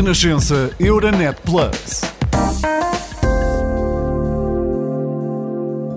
Renascença 0.00 0.70
Euronet 0.80 1.36
Plus. 1.44 2.00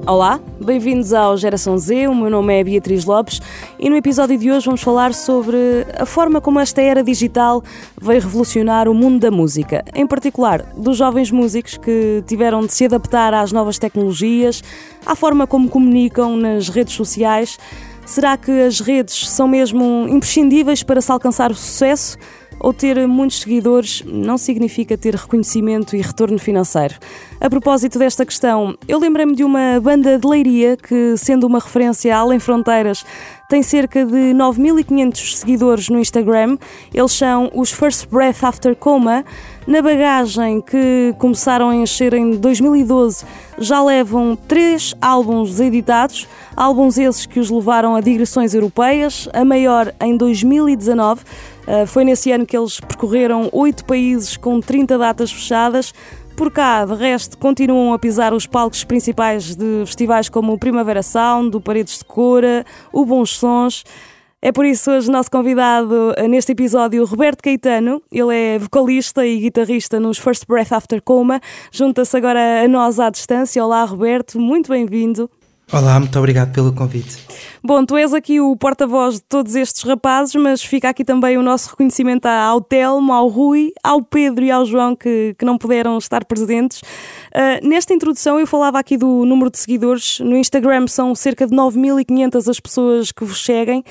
Olá, 0.05 0.41
bem-vindos 0.59 1.13
ao 1.13 1.37
Geração 1.37 1.77
Z. 1.77 2.09
O 2.09 2.13
meu 2.13 2.29
nome 2.29 2.59
é 2.59 2.61
Beatriz 2.65 3.05
Lopes 3.05 3.41
e 3.79 3.89
no 3.89 3.95
episódio 3.95 4.37
de 4.37 4.51
hoje 4.51 4.65
vamos 4.65 4.81
falar 4.81 5.13
sobre 5.13 5.87
a 5.97 6.05
forma 6.05 6.41
como 6.41 6.59
esta 6.59 6.81
era 6.81 7.01
digital 7.01 7.63
veio 8.01 8.19
revolucionar 8.19 8.89
o 8.89 8.93
mundo 8.93 9.21
da 9.21 9.31
música, 9.31 9.85
em 9.95 10.05
particular 10.05 10.63
dos 10.75 10.97
jovens 10.97 11.31
músicos 11.31 11.77
que 11.77 12.21
tiveram 12.27 12.65
de 12.65 12.73
se 12.73 12.83
adaptar 12.83 13.33
às 13.33 13.53
novas 13.53 13.79
tecnologias, 13.79 14.61
à 15.05 15.15
forma 15.15 15.47
como 15.47 15.69
comunicam 15.69 16.35
nas 16.35 16.67
redes 16.67 16.93
sociais. 16.93 17.57
Será 18.05 18.37
que 18.37 18.51
as 18.51 18.79
redes 18.79 19.29
são 19.29 19.47
mesmo 19.47 20.07
imprescindíveis 20.09 20.83
para 20.83 21.01
se 21.01 21.11
alcançar 21.11 21.51
o 21.51 21.55
sucesso? 21.55 22.17
ou 22.59 22.73
ter 22.73 23.05
muitos 23.07 23.41
seguidores 23.41 24.03
não 24.05 24.37
significa 24.37 24.97
ter 24.97 25.15
reconhecimento 25.15 25.95
e 25.95 26.01
retorno 26.01 26.39
financeiro. 26.39 26.95
A 27.39 27.49
propósito 27.49 27.99
desta 27.99 28.25
questão, 28.25 28.75
eu 28.87 28.99
lembrei-me 28.99 29.35
de 29.35 29.43
uma 29.43 29.79
banda 29.81 30.17
de 30.17 30.25
leiria 30.25 30.77
que, 30.77 31.15
sendo 31.17 31.45
uma 31.45 31.59
referência 31.59 32.15
além 32.15 32.39
fronteiras, 32.39 33.05
tem 33.49 33.61
cerca 33.61 34.05
de 34.05 34.33
9.500 34.33 35.35
seguidores 35.35 35.89
no 35.89 35.99
Instagram. 35.99 36.57
Eles 36.93 37.11
são 37.11 37.51
os 37.53 37.69
First 37.69 38.07
Breath 38.09 38.43
After 38.43 38.75
Coma. 38.75 39.25
Na 39.65 39.81
bagagem 39.81 40.59
que 40.59 41.15
começaram 41.17 41.69
a 41.69 41.75
encher 41.75 42.13
em 42.13 42.31
2012, 42.31 43.23
já 43.57 43.81
levam 43.81 44.35
três 44.35 44.93
álbuns 45.01 45.57
editados, 45.61 46.27
álbuns 46.53 46.97
esses 46.97 47.25
que 47.25 47.39
os 47.39 47.49
levaram 47.49 47.95
a 47.95 48.01
digressões 48.01 48.53
europeias, 48.53 49.29
a 49.31 49.45
maior 49.45 49.93
em 50.01 50.17
2019. 50.17 51.21
Uh, 51.21 51.87
foi 51.87 52.03
nesse 52.03 52.29
ano 52.29 52.45
que 52.45 52.57
eles 52.57 52.81
percorreram 52.81 53.47
oito 53.53 53.85
países 53.85 54.35
com 54.35 54.59
30 54.59 54.97
datas 54.97 55.31
fechadas. 55.31 55.93
Por 56.35 56.51
cá, 56.51 56.83
de 56.83 56.95
resto, 56.95 57.37
continuam 57.37 57.93
a 57.93 57.99
pisar 57.99 58.33
os 58.33 58.45
palcos 58.45 58.83
principais 58.83 59.55
de 59.55 59.83
festivais 59.85 60.27
como 60.27 60.51
o 60.51 60.57
Primavera 60.57 61.01
Sound, 61.01 61.55
o 61.55 61.61
Paredes 61.61 61.99
de 61.99 62.03
Cora, 62.03 62.65
o 62.91 63.05
Bons 63.05 63.29
Sons. 63.29 63.85
É 64.45 64.51
por 64.51 64.65
isso 64.65 64.91
hoje 64.91 65.09
nosso 65.09 65.31
convidado 65.31 66.13
eh, 66.17 66.27
neste 66.27 66.51
episódio, 66.51 67.05
Roberto 67.05 67.41
Caetano. 67.41 68.01
Ele 68.11 68.35
é 68.35 68.59
vocalista 68.59 69.25
e 69.25 69.39
guitarrista 69.39 70.01
nos 70.01 70.17
First 70.17 70.45
Breath 70.45 70.73
After 70.73 71.01
Coma. 71.01 71.39
Junta-se 71.71 72.17
agora 72.17 72.65
a 72.65 72.67
nós 72.67 72.99
à 72.99 73.09
distância. 73.09 73.63
Olá, 73.63 73.85
Roberto, 73.85 74.37
muito 74.37 74.67
bem-vindo. 74.69 75.31
Olá, 75.71 75.97
muito 75.97 76.19
obrigado 76.19 76.51
pelo 76.51 76.73
convite. 76.73 77.19
Bom, 77.63 77.85
tu 77.85 77.95
és 77.95 78.13
aqui 78.13 78.41
o 78.41 78.53
porta-voz 78.57 79.15
de 79.15 79.21
todos 79.21 79.55
estes 79.55 79.81
rapazes, 79.83 80.35
mas 80.35 80.61
fica 80.61 80.89
aqui 80.89 81.05
também 81.05 81.37
o 81.37 81.41
nosso 81.41 81.69
reconhecimento 81.69 82.25
ao 82.25 82.59
Telmo, 82.59 83.13
ao 83.13 83.29
Rui, 83.29 83.71
ao 83.81 84.01
Pedro 84.03 84.43
e 84.43 84.51
ao 84.51 84.65
João 84.65 84.93
que, 84.93 85.35
que 85.39 85.45
não 85.45 85.57
puderam 85.57 85.97
estar 85.97 86.25
presentes. 86.25 86.81
Uh, 86.81 87.65
nesta 87.65 87.93
introdução 87.93 88.37
eu 88.37 88.45
falava 88.45 88.77
aqui 88.77 88.97
do 88.97 89.23
número 89.23 89.49
de 89.49 89.57
seguidores. 89.57 90.19
No 90.19 90.35
Instagram 90.35 90.85
são 90.87 91.15
cerca 91.15 91.47
de 91.47 91.55
9.500 91.55 92.49
as 92.49 92.59
pessoas 92.59 93.09
que 93.13 93.23
vos 93.23 93.41
seguem. 93.41 93.85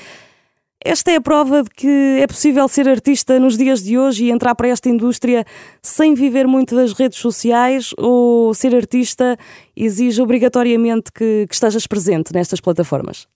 Esta 0.85 1.11
é 1.11 1.15
a 1.15 1.21
prova 1.21 1.63
de 1.63 1.69
que 1.69 2.19
é 2.19 2.27
possível 2.27 2.67
ser 2.67 2.89
artista 2.89 3.39
nos 3.39 3.57
dias 3.57 3.81
de 3.81 3.97
hoje 3.97 4.25
e 4.25 4.31
entrar 4.31 4.53
para 4.53 4.67
esta 4.67 4.89
indústria 4.89 5.45
sem 5.81 6.13
viver 6.13 6.45
muito 6.45 6.75
das 6.75 6.91
redes 6.91 7.19
sociais 7.19 7.91
ou 7.97 8.53
ser 8.53 8.75
artista 8.75 9.37
exige 9.77 10.21
obrigatoriamente 10.21 11.09
que, 11.13 11.45
que 11.47 11.53
estejas 11.53 11.87
presente 11.87 12.33
nestas 12.33 12.59
plataformas? 12.59 13.27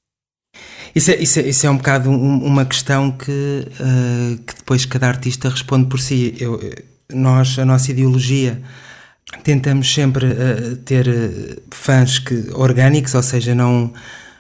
Isso 0.94 1.12
é, 1.12 1.16
isso 1.16 1.39
é, 1.39 1.44
isso 1.44 1.66
é 1.66 1.70
um 1.70 1.78
bocado 1.78 2.09
um, 2.09 2.44
uma 2.44 2.66
questão 2.66 3.12
que, 3.12 3.31
uh, 3.31 4.38
que 4.45 4.56
depois 4.56 4.86
cada 4.86 5.08
artista 5.08 5.48
responde 5.48 5.88
por 5.88 6.02
si. 6.02 6.36
Eu, 6.38 6.59
nós, 7.14 7.58
a 7.58 7.64
nossa 7.64 7.92
ideologia, 7.92 8.61
tentamos 9.44 9.94
sempre 9.94 10.26
uh, 10.26 10.76
ter 10.84 11.61
fãs 11.72 12.20
que, 12.20 12.49
orgânicos, 12.54 13.16
ou 13.16 13.23
seja, 13.23 13.55
não, 13.55 13.93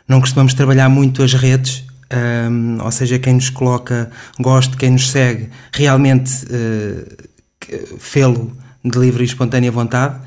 não 0.05 0.19
costumamos 0.19 0.53
trabalhar 0.53 0.89
muito 0.89 1.23
as 1.23 1.33
redes 1.33 1.86
um, 2.13 2.83
ou 2.83 2.91
seja, 2.91 3.19
quem 3.19 3.33
nos 3.33 3.49
coloca 3.49 4.09
gosto, 4.39 4.77
quem 4.77 4.91
nos 4.91 5.09
segue, 5.09 5.49
realmente 5.71 6.45
uh, 6.45 7.97
fê-lo 7.99 8.55
de 8.83 8.97
livre 8.97 9.23
e 9.23 9.25
espontânea 9.25 9.71
vontade. 9.71 10.19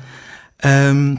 Um, 0.63 1.17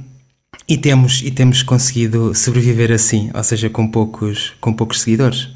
e 0.68 0.76
temos, 0.76 1.22
e 1.22 1.30
temos 1.30 1.62
conseguido 1.62 2.34
sobreviver 2.34 2.92
assim, 2.92 3.30
ou 3.34 3.42
seja, 3.42 3.68
com 3.68 3.88
poucos, 3.88 4.54
com 4.60 4.72
poucos 4.72 5.00
seguidores. 5.00 5.48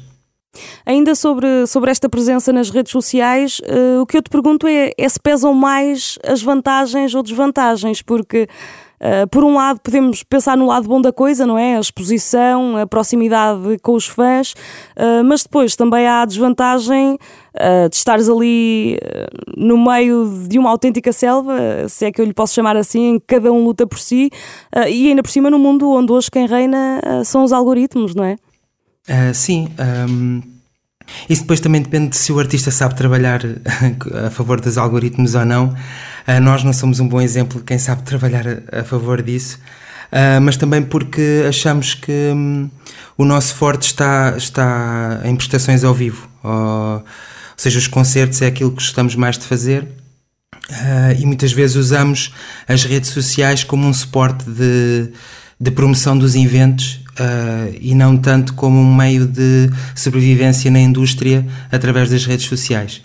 Ainda 0.85 1.15
sobre, 1.15 1.67
sobre 1.67 1.91
esta 1.91 2.09
presença 2.09 2.51
nas 2.51 2.69
redes 2.69 2.91
sociais, 2.91 3.59
uh, 3.59 4.01
o 4.01 4.05
que 4.05 4.17
eu 4.17 4.21
te 4.21 4.29
pergunto 4.29 4.67
é, 4.67 4.91
é 4.97 5.07
se 5.07 5.19
pesam 5.19 5.53
mais 5.53 6.17
as 6.25 6.41
vantagens 6.41 7.13
ou 7.13 7.23
desvantagens, 7.23 8.01
porque 8.01 8.47
Uh, 8.99 9.27
por 9.29 9.43
um 9.43 9.55
lado, 9.55 9.79
podemos 9.79 10.23
pensar 10.23 10.57
no 10.57 10.65
lado 10.65 10.87
bom 10.87 10.99
da 10.99 11.13
coisa, 11.13 11.45
não 11.45 11.57
é? 11.57 11.77
A 11.77 11.79
exposição, 11.79 12.75
a 12.77 12.87
proximidade 12.87 13.77
com 13.81 13.93
os 13.93 14.07
fãs, 14.07 14.53
uh, 14.53 15.23
mas 15.23 15.43
depois 15.43 15.75
também 15.75 16.07
há 16.07 16.23
a 16.23 16.25
desvantagem 16.25 17.13
uh, 17.13 17.89
de 17.89 17.95
estares 17.95 18.27
ali 18.27 18.97
no 19.55 19.77
meio 19.77 20.47
de 20.47 20.57
uma 20.57 20.69
autêntica 20.69 21.13
selva, 21.13 21.87
se 21.87 22.05
é 22.05 22.11
que 22.11 22.19
eu 22.19 22.25
lhe 22.25 22.33
posso 22.33 22.53
chamar 22.53 22.75
assim, 22.75 23.11
em 23.11 23.19
que 23.19 23.25
cada 23.27 23.51
um 23.51 23.63
luta 23.63 23.85
por 23.85 23.99
si, 23.99 24.31
e 24.89 25.09
ainda 25.09 25.21
por 25.21 25.29
cima 25.29 25.49
num 25.49 25.59
mundo 25.59 25.89
onde 25.91 26.11
hoje 26.11 26.29
quem 26.31 26.47
reina 26.47 27.01
são 27.23 27.43
os 27.43 27.51
algoritmos, 27.51 28.15
não 28.15 28.23
é? 28.23 28.35
sim. 29.33 29.67
Um... 30.09 30.56
Isso 31.29 31.41
depois 31.41 31.59
também 31.59 31.81
depende 31.81 32.09
de 32.09 32.17
se 32.17 32.31
o 32.31 32.39
artista 32.39 32.71
sabe 32.71 32.95
trabalhar 32.95 33.41
a 34.25 34.29
favor 34.29 34.59
dos 34.59 34.77
algoritmos 34.77 35.35
ou 35.35 35.45
não. 35.45 35.67
Uh, 36.27 36.41
nós 36.41 36.63
não 36.63 36.73
somos 36.73 36.99
um 36.99 37.07
bom 37.07 37.21
exemplo 37.21 37.59
de 37.59 37.65
quem 37.65 37.77
sabe 37.77 38.03
trabalhar 38.03 38.45
a, 38.71 38.83
favor 38.83 39.21
disso, 39.21 39.59
uh, 40.11 40.41
mas 40.41 40.57
também 40.57 40.81
porque 40.81 41.45
achamos 41.47 41.93
que 41.93 42.11
um, 42.33 42.69
o 43.17 43.25
nosso 43.25 43.55
forte 43.55 43.83
está, 43.83 44.33
está 44.37 45.21
em 45.23 45.35
prestações 45.35 45.83
ao 45.83 45.93
vivo, 45.93 46.27
ou, 46.43 47.03
seja, 47.55 47.79
os 47.79 47.87
concertos 47.87 48.41
é 48.41 48.47
aquilo 48.47 48.71
que 48.71 48.77
gostamos 48.77 49.15
mais 49.15 49.37
de 49.37 49.45
fazer. 49.45 49.87
Uh, 50.69 51.21
e 51.21 51.25
muitas 51.25 51.53
vezes 51.53 51.77
usamos 51.77 52.33
as 52.67 52.83
redes 52.83 53.11
sociais 53.11 53.63
como 53.63 53.87
um 53.87 53.93
suporte 53.93 54.43
de, 54.49 55.09
de 55.57 55.71
promoção 55.71 56.17
dos 56.17 56.35
eventos 56.35 56.99
uh, 57.19 57.75
e 57.79 57.93
não 57.95 58.17
tanto 58.17 58.53
como 58.53 58.79
um 58.79 58.95
meio 58.95 59.27
de 59.27 59.69
sobrevivência 59.95 60.69
na 60.71 60.79
indústria 60.79 61.45
através 61.71 62.09
das 62.09 62.25
redes 62.25 62.45
sociais. 62.45 63.01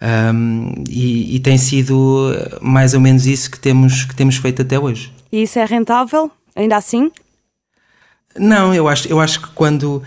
Um, 0.00 0.84
e, 0.88 1.36
e, 1.36 1.40
tem 1.40 1.56
sido 1.56 2.30
mais 2.60 2.92
ou 2.92 3.00
menos 3.00 3.26
isso 3.26 3.50
que 3.50 3.58
temos, 3.58 4.04
que 4.04 4.14
temos 4.14 4.36
feito 4.36 4.60
até 4.60 4.78
hoje. 4.78 5.10
E 5.32 5.42
isso 5.42 5.58
é 5.58 5.64
rentável, 5.64 6.30
ainda 6.54 6.76
assim? 6.76 7.10
Não, 8.38 8.74
eu 8.74 8.86
acho, 8.88 9.08
eu 9.08 9.18
acho 9.18 9.40
que 9.40 9.48
quando 9.54 10.02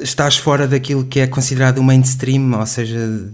estás 0.00 0.38
fora 0.38 0.66
daquilo 0.66 1.04
que 1.04 1.20
é 1.20 1.26
considerado 1.26 1.78
o 1.78 1.84
mainstream, 1.84 2.58
ou 2.58 2.64
seja, 2.64 3.30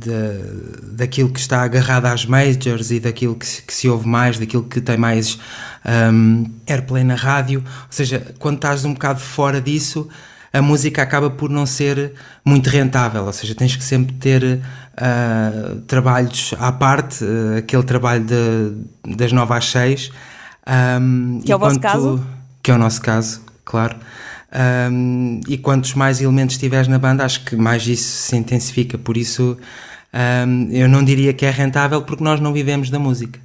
de, 0.00 0.96
daquilo 0.96 1.30
que 1.30 1.38
está 1.38 1.62
agarrado 1.62 2.06
às 2.06 2.24
majors 2.24 2.90
e 2.90 3.00
daquilo 3.00 3.34
que 3.34 3.46
se, 3.46 3.62
que 3.62 3.72
se 3.72 3.88
ouve 3.88 4.08
mais, 4.08 4.38
daquilo 4.38 4.62
que 4.62 4.80
tem 4.80 4.96
mais 4.96 5.38
um, 6.12 6.44
airplay 6.66 7.04
na 7.04 7.14
rádio, 7.14 7.60
ou 7.60 7.86
seja, 7.90 8.34
quando 8.38 8.56
estás 8.56 8.84
um 8.84 8.92
bocado 8.92 9.20
fora 9.20 9.60
disso, 9.60 10.08
a 10.52 10.60
música 10.60 11.02
acaba 11.02 11.30
por 11.30 11.48
não 11.48 11.64
ser 11.64 12.12
muito 12.44 12.68
rentável, 12.68 13.24
ou 13.24 13.32
seja, 13.32 13.54
tens 13.54 13.76
que 13.76 13.84
sempre 13.84 14.14
ter 14.14 14.42
uh, 14.42 15.76
trabalhos 15.82 16.54
à 16.58 16.72
parte, 16.72 17.22
uh, 17.22 17.58
aquele 17.58 17.84
trabalho 17.84 18.24
de, 18.24 19.16
das 19.16 19.30
9 19.32 19.54
às 19.54 19.66
6. 19.66 20.10
Um, 21.00 21.40
que 21.44 21.52
é 21.52 21.56
o 21.56 21.58
vosso 21.58 21.78
caso? 21.78 22.26
Que 22.62 22.70
é 22.70 22.74
o 22.74 22.78
nosso 22.78 23.00
caso, 23.00 23.40
claro. 23.64 23.96
Um, 24.52 25.40
e 25.46 25.56
quantos 25.56 25.94
mais 25.94 26.20
elementos 26.20 26.58
tiveres 26.58 26.88
na 26.88 26.98
banda, 26.98 27.24
acho 27.24 27.44
que 27.44 27.54
mais 27.54 27.86
isso 27.86 28.28
se 28.28 28.36
intensifica. 28.36 28.98
Por 28.98 29.16
isso, 29.16 29.56
um, 30.12 30.68
eu 30.70 30.88
não 30.88 31.04
diria 31.04 31.32
que 31.32 31.46
é 31.46 31.50
rentável 31.50 32.02
porque 32.02 32.24
nós 32.24 32.40
não 32.40 32.52
vivemos 32.52 32.90
da 32.90 32.98
música. 32.98 33.40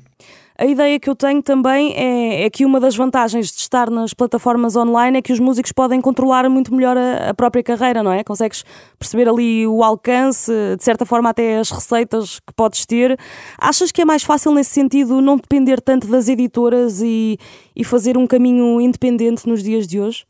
A 0.58 0.66
ideia 0.66 0.98
que 1.02 1.10
eu 1.10 1.16
tenho 1.16 1.44
também 1.44 1.94
é, 1.98 2.46
é, 2.46 2.50
que 2.50 2.66
uma 2.66 2.80
das 2.80 2.96
vantagens 2.96 3.48
de 3.48 3.60
estar 3.60 3.90
nas 3.90 4.14
plataformas 4.14 4.78
online 4.78 5.18
é 5.18 5.22
que 5.22 5.34
os 5.34 5.40
músicos 5.40 5.74
podem 5.74 6.00
controlar 6.00 6.50
muito 6.50 6.74
melhor 6.74 6.96
a, 6.96 7.32
a, 7.32 7.34
própria 7.34 7.62
carreira, 7.62 8.02
não 8.02 8.10
é? 8.10 8.24
Consegues 8.24 8.64
perceber 8.98 9.28
ali 9.28 9.68
o 9.68 9.84
alcance, 9.84 10.50
de 10.78 10.82
certa 10.82 11.06
forma 11.06 11.30
até 11.30 11.60
as 11.60 11.70
receitas 11.70 12.40
que 12.40 12.54
podes 12.56 12.86
ter. 12.86 13.20
Achas 13.60 13.92
que 13.92 14.02
é 14.02 14.06
mais 14.06 14.24
fácil 14.24 14.54
nesse 14.54 14.70
sentido 14.70 15.20
não 15.20 15.36
depender 15.36 15.82
tanto 15.82 16.08
das 16.08 16.30
editoras 16.30 17.02
e, 17.02 17.38
e 17.76 17.84
fazer 17.84 18.18
um 18.18 18.26
caminho 18.26 18.80
independente 18.80 19.46
nos 19.50 19.62
dias 19.62 19.86
de 19.86 20.00
hoje? 20.00 20.26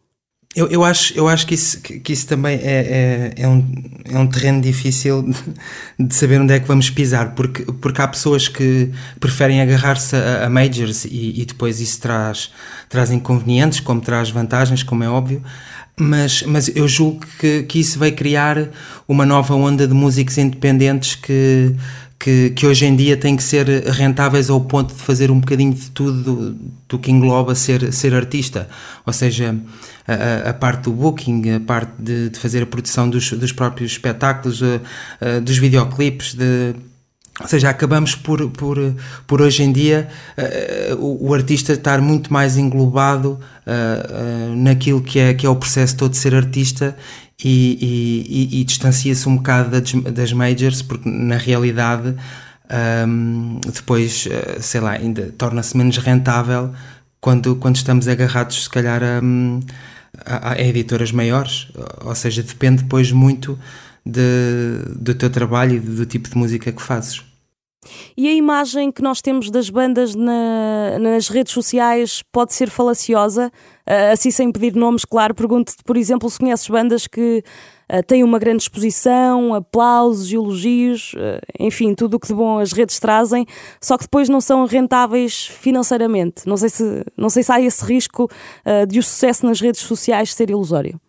Eu, 0.55 0.67
eu, 0.67 0.85
acho, 0.85 1.13
eu 1.17 1.27
acho 1.27 1.45
que 1.45 1.53
isso, 1.53 1.81
que 1.81 2.13
isso 2.13 2.25
também 2.25 2.57
é, 2.63 3.33
é, 3.37 3.43
é, 3.43 3.47
um, 3.47 3.83
é 4.05 4.17
um 4.17 4.25
terreno 4.25 4.61
difícil 4.61 5.29
de 5.99 6.15
saber 6.15 6.39
onde 6.39 6.53
é 6.53 6.59
que 6.61 6.67
vamos 6.67 6.89
pisar, 6.89 7.35
porque, 7.35 7.63
porque 7.63 8.01
há 8.01 8.07
pessoas 8.07 8.47
que 8.47 8.89
preferem 9.19 9.61
agarrar-se 9.61 10.15
a, 10.15 10.45
a, 10.45 10.49
majors 10.49 11.03
e, 11.03 11.41
e, 11.41 11.45
depois 11.45 11.81
isso 11.81 11.99
traz, 11.99 12.51
traz 12.87 13.11
inconvenientes, 13.11 13.81
como 13.81 13.99
traz 13.99 14.29
vantagens, 14.29 14.81
como 14.81 15.03
é 15.03 15.09
óbvio, 15.09 15.43
mas, 15.99 16.43
mas 16.43 16.73
eu 16.73 16.87
julgo 16.87 17.25
que, 17.37 17.63
que 17.63 17.79
isso 17.79 17.99
vai 17.99 18.11
criar 18.11 18.69
uma 19.07 19.25
nova 19.25 19.53
onda 19.55 19.85
de 19.85 19.93
músicos 19.93 20.37
independentes 20.37 21.15
que, 21.15 21.75
que, 22.17 22.51
que 22.51 22.65
hoje 22.65 22.85
em 22.85 22.95
dia 22.95 23.17
têm 23.17 23.35
que 23.35 23.43
ser 23.43 23.67
rentáveis 23.89 24.49
ao 24.49 24.61
ponto 24.61 24.93
de 24.93 25.01
fazer 25.01 25.29
um 25.29 25.39
bocadinho 25.39 25.73
de 25.73 25.91
tudo 25.91 26.21
do, 26.21 26.57
do 26.87 26.99
que 26.99 27.11
engloba 27.11 27.55
ser, 27.55 27.91
ser 27.93 28.13
artista. 28.13 28.67
Ou 29.05 29.13
seja, 29.13 29.55
a, 30.07 30.49
a, 30.49 30.53
parte 30.53 30.83
do 30.83 30.91
booking, 30.91 31.55
a 31.55 31.59
parte 31.59 31.93
de, 31.99 32.29
de, 32.29 32.39
fazer 32.39 32.63
a 32.63 32.65
produção 32.65 33.09
dos, 33.09 33.31
dos 33.31 33.51
próprios 33.51 33.91
espetáculos, 33.91 34.61
dos 35.43 35.57
videoclipes, 35.57 36.33
de 36.33 36.75
ou 37.39 37.47
seja, 37.47 37.69
acabamos 37.69 38.15
por, 38.15 38.49
por, 38.51 38.77
por 39.27 39.41
hoje 39.41 39.61
em 39.61 39.71
dia 39.71 40.07
uh, 40.37 40.95
o, 40.95 41.29
o, 41.29 41.33
artista 41.33 41.73
estar 41.73 41.99
muito 41.99 42.31
mais 42.31 42.55
englobado 42.55 43.31
uh, 43.31 44.51
uh, 44.51 44.55
naquilo 44.55 45.01
que 45.01 45.19
é, 45.19 45.33
que 45.33 45.45
é 45.45 45.49
o 45.49 45.55
processo 45.55 45.97
todo 45.97 46.11
de 46.11 46.17
ser 46.17 46.33
artista 46.33 46.95
e, 47.43 47.77
e, 47.81 48.57
e, 48.57 48.61
e 48.61 48.63
distancia-se 48.63 49.27
um 49.27 49.35
bocado 49.35 49.69
das, 49.69 49.91
das, 50.13 50.31
majors, 50.31 50.81
porque 50.81 51.09
na 51.09 51.35
realidade 51.35 52.15
um, 53.05 53.59
depois, 53.73 54.29
sei 54.61 54.79
lá, 54.79 54.91
ainda 54.91 55.33
torna-se 55.37 55.75
menos 55.75 55.97
rentável 55.97 56.71
quando, 57.19 57.57
quando 57.57 57.75
estamos 57.75 58.07
agarrados, 58.07 58.63
se 58.63 58.69
calhar, 58.69 59.03
a, 59.03 59.19
a, 60.23 60.53
a 60.53 60.61
editoras 60.61 61.11
maiores. 61.11 61.67
Ou 62.03 62.15
seja, 62.15 62.43
depende 62.43 62.83
depois 62.83 63.11
muito 63.11 63.57
de, 64.05 64.95
do 64.95 65.15
teu 65.15 65.29
trabalho 65.29 65.75
e 65.75 65.79
do 65.79 66.05
tipo 66.05 66.29
de 66.29 66.37
música 66.37 66.71
que 66.71 66.81
fazes. 66.81 67.23
E 68.17 68.27
a 68.27 68.33
imagem 68.33 68.91
que 68.91 69.01
nós 69.01 69.21
temos 69.21 69.49
das 69.49 69.69
bandas 69.69 70.15
na, 70.15 70.97
nas 70.99 71.27
redes 71.27 71.53
sociais 71.53 72.23
pode 72.31 72.53
ser 72.53 72.69
falaciosa? 72.69 73.51
Uh, 73.87 74.13
assim, 74.13 74.31
sem 74.31 74.51
pedir 74.51 74.75
nomes, 74.75 75.05
claro, 75.05 75.35
pergunto-te, 75.35 75.83
por 75.83 75.95
exemplo, 75.95 76.27
se 76.29 76.39
conheces 76.39 76.67
bandas 76.67 77.05
que 77.05 77.43
uh, 77.91 78.03
têm 78.03 78.23
uma 78.23 78.39
grande 78.39 78.63
exposição, 78.63 79.53
aplausos, 79.53 80.33
elogios, 80.33 81.13
uh, 81.13 81.39
enfim, 81.59 81.93
tudo 81.93 82.15
o 82.15 82.19
que 82.19 82.27
de 82.27 82.33
bom 82.33 82.57
as 82.57 82.71
redes 82.71 82.99
trazem, 82.99 83.45
só 83.79 83.95
que 83.95 84.05
depois 84.05 84.27
não 84.27 84.41
são 84.41 84.65
rentáveis 84.65 85.45
financeiramente. 85.45 86.47
Não 86.47 86.57
sei 86.57 86.69
se, 86.69 87.05
não 87.15 87.29
sei 87.29 87.43
se 87.43 87.51
há 87.51 87.61
esse 87.61 87.85
risco 87.85 88.27
de 88.87 88.97
o 88.97 89.03
sucesso 89.03 89.45
nas 89.45 89.61
redes 89.61 89.81
sociais 89.81 90.33
ser 90.33 90.49
ilusório. 90.49 90.99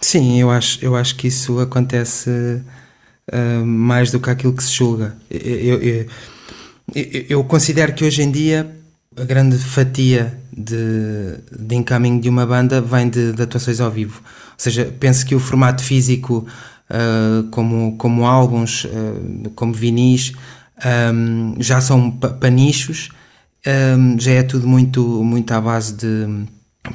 Sim, 0.00 0.40
eu 0.40 0.50
acho, 0.50 0.84
eu 0.84 0.96
acho 0.96 1.16
que 1.16 1.28
isso 1.28 1.58
acontece 1.58 2.62
uh, 3.32 3.64
mais 3.64 4.10
do 4.10 4.20
que 4.20 4.30
aquilo 4.30 4.52
que 4.52 4.62
se 4.62 4.72
julga. 4.72 5.16
Eu, 5.30 5.82
eu, 5.82 6.06
eu, 6.94 7.24
eu, 7.28 7.44
considero 7.44 7.92
que 7.94 8.04
hoje 8.04 8.22
em 8.22 8.30
dia 8.30 8.70
a 9.16 9.24
grande 9.24 9.58
fatia 9.58 10.38
de, 10.52 11.38
de 11.58 11.74
incoming 11.74 12.20
de 12.20 12.28
uma 12.28 12.46
banda 12.46 12.80
vem 12.80 13.08
de, 13.08 13.32
de 13.32 13.42
atuações 13.42 13.80
ao 13.80 13.90
vivo. 13.90 14.20
Ou 14.24 14.54
seja, 14.56 14.92
penso 14.98 15.24
que 15.24 15.34
o 15.34 15.40
formato 15.40 15.82
físico, 15.82 16.46
uh, 16.90 17.48
como, 17.50 17.96
como 17.96 18.26
álbuns, 18.26 18.84
uh, 18.84 19.50
como 19.54 19.72
vinis, 19.72 20.32
um, 21.12 21.54
já 21.58 21.80
são 21.80 22.10
para 22.10 22.50
nichos, 22.50 23.10
um, 23.66 24.18
já 24.18 24.32
é 24.32 24.42
tudo 24.42 24.66
muito, 24.66 25.02
muito 25.22 25.52
à 25.52 25.60
base 25.60 25.94
de 25.94 26.46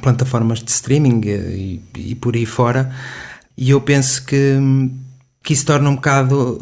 plataformas 0.02 0.60
de 0.60 0.70
streaming 0.70 1.20
e, 1.24 1.82
e, 1.96 2.14
por 2.14 2.34
aí 2.34 2.46
fora. 2.46 2.90
E 3.56 3.70
eu 3.70 3.80
penso 3.80 4.24
que, 4.24 4.58
que 5.46 5.52
isso 5.52 5.64
torna 5.64 5.88
um 5.88 5.94
bocado, 5.94 6.60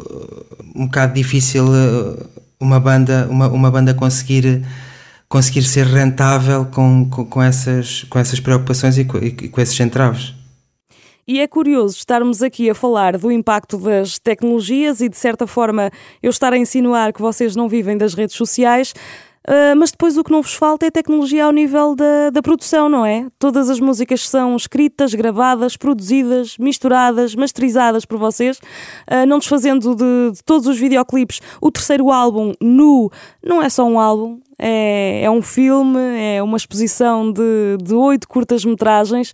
um 0.75 0.85
bocado 0.85 1.15
difícil 1.15 1.65
uh, 1.65 2.23
uma 2.59 2.79
banda, 2.79 3.27
uma, 3.31 3.47
uma 3.47 3.71
banda 3.71 3.95
conseguir, 3.95 4.63
conseguir 5.27 5.63
ser 5.63 5.87
rentável 5.87 6.65
com, 6.65 7.09
com, 7.09 7.25
com 7.25 7.41
essas, 7.41 8.03
com 8.03 8.19
essas 8.19 8.39
preocupações 8.39 8.99
e 8.99 9.03
com, 9.03 9.17
e 9.17 9.31
com 9.31 9.59
esses 9.59 9.79
entraves. 9.79 10.35
E 11.27 11.39
é 11.39 11.47
curioso 11.47 11.97
estarmos 11.97 12.43
aqui 12.43 12.69
a 12.69 12.75
falar 12.75 13.17
do 13.17 13.31
impacto 13.31 13.75
das 13.79 14.19
tecnologias 14.19 15.01
e, 15.01 15.09
de 15.09 15.17
certa 15.17 15.47
forma, 15.47 15.89
eu 16.21 16.29
estar 16.29 16.53
a 16.53 16.57
insinuar 16.57 17.11
que 17.11 17.21
vocês 17.23 17.55
não 17.55 17.67
vivem 17.67 17.97
das 17.97 18.13
redes 18.13 18.35
sociais, 18.35 18.93
Uh, 19.47 19.75
mas 19.77 19.91
depois 19.91 20.17
o 20.17 20.23
que 20.23 20.31
não 20.31 20.41
vos 20.41 20.55
falta 20.55 20.87
é 20.87 20.91
tecnologia 20.91 21.45
ao 21.45 21.51
nível 21.51 21.95
da, 21.95 22.31
da 22.31 22.41
produção, 22.41 22.89
não 22.89 23.05
é? 23.05 23.27
Todas 23.37 23.69
as 23.69 23.79
músicas 23.79 24.27
são 24.27 24.55
escritas, 24.55 25.13
gravadas, 25.13 25.77
produzidas, 25.77 26.57
misturadas, 26.57 27.35
masterizadas 27.35 28.05
por 28.05 28.17
vocês, 28.17 28.57
uh, 28.57 29.25
não 29.27 29.37
desfazendo 29.37 29.95
de, 29.95 30.31
de 30.31 30.43
todos 30.43 30.67
os 30.67 30.79
videoclipes. 30.79 31.41
O 31.61 31.69
terceiro 31.69 32.11
álbum, 32.11 32.53
Nu, 32.59 33.11
não 33.43 33.61
é 33.61 33.69
só 33.69 33.85
um 33.85 33.99
álbum, 33.99 34.39
é, 34.57 35.21
é 35.23 35.29
um 35.29 35.41
filme, 35.41 35.99
é 36.17 36.41
uma 36.41 36.57
exposição 36.57 37.31
de 37.31 37.93
oito 37.93 38.27
curtas-metragens. 38.27 39.31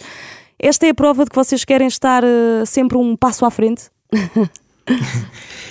Esta 0.60 0.86
é 0.86 0.90
a 0.90 0.94
prova 0.94 1.24
de 1.24 1.30
que 1.30 1.36
vocês 1.36 1.66
querem 1.66 1.88
estar 1.88 2.24
uh, 2.24 2.66
sempre 2.66 2.98
um 2.98 3.16
passo 3.16 3.46
à 3.46 3.50
frente? 3.50 3.90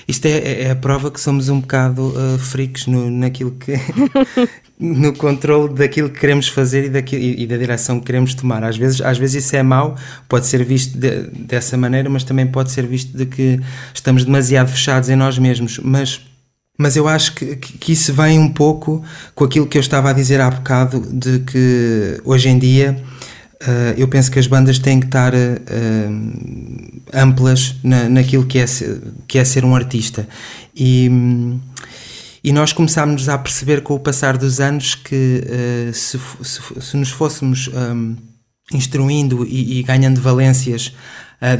Isto 0.06 0.26
é, 0.26 0.62
é, 0.62 0.70
a 0.70 0.76
prova 0.76 1.10
que 1.10 1.20
somos 1.20 1.48
um 1.48 1.60
bocado 1.60 2.08
uh, 2.08 2.38
freaks 2.38 2.86
no, 2.86 3.10
naquilo 3.10 3.52
que. 3.52 3.72
no 4.80 5.12
controle 5.12 5.74
daquilo 5.74 6.08
que 6.08 6.18
queremos 6.18 6.48
fazer 6.48 6.86
e, 6.86 6.88
daquilo, 6.88 7.22
e, 7.22 7.46
da 7.46 7.56
direção 7.58 8.00
que 8.00 8.06
queremos 8.06 8.32
tomar. 8.34 8.64
Às 8.64 8.78
vezes, 8.78 9.00
às 9.02 9.18
vezes 9.18 9.44
isso 9.44 9.54
é 9.54 9.62
mau, 9.62 9.94
pode 10.26 10.46
ser 10.46 10.64
visto 10.64 10.98
de, 10.98 11.28
dessa 11.30 11.76
maneira, 11.76 12.08
mas 12.08 12.24
também 12.24 12.46
pode 12.46 12.70
ser 12.70 12.86
visto 12.86 13.16
de 13.16 13.26
que 13.26 13.60
estamos 13.92 14.24
demasiado 14.24 14.68
fechados 14.68 15.10
em 15.10 15.16
nós 15.16 15.38
mesmos. 15.38 15.78
Mas, 15.78 16.22
mas 16.78 16.96
eu 16.96 17.06
acho 17.06 17.34
que, 17.34 17.56
que 17.56 17.92
isso 17.92 18.14
vem 18.14 18.38
um 18.38 18.48
pouco 18.48 19.04
com 19.34 19.44
aquilo 19.44 19.66
que 19.66 19.76
eu 19.76 19.80
estava 19.82 20.10
a 20.10 20.12
dizer 20.14 20.40
há 20.40 20.50
bocado, 20.50 21.00
de 21.12 21.40
que 21.40 22.20
hoje 22.24 22.48
em 22.48 22.58
dia 22.58 23.00
Uh, 23.62 23.92
eu 23.96 24.08
penso 24.08 24.30
que 24.30 24.38
as 24.38 24.46
bandas 24.46 24.78
têm 24.78 24.98
que 24.98 25.06
estar 25.06 25.34
uh, 25.34 27.02
amplas 27.12 27.76
na, 27.84 28.08
naquilo 28.08 28.46
que 28.46 28.58
é, 28.58 28.64
que 29.28 29.38
é 29.38 29.44
ser 29.44 29.64
um 29.66 29.76
artista. 29.76 30.26
E, 30.74 31.10
e 32.42 32.52
nós 32.52 32.72
começámos 32.72 33.28
a 33.28 33.36
perceber 33.36 33.82
com 33.82 33.94
o 33.94 34.00
passar 34.00 34.38
dos 34.38 34.60
anos 34.60 34.94
que 34.94 35.44
uh, 35.44 35.92
se, 35.92 36.18
se, 36.42 36.60
se, 36.80 36.96
nos 36.96 37.10
fôssemos 37.10 37.68
um, 37.68 38.16
instruindo 38.72 39.46
e, 39.46 39.78
e 39.78 39.82
ganhando 39.82 40.22
valências 40.22 40.94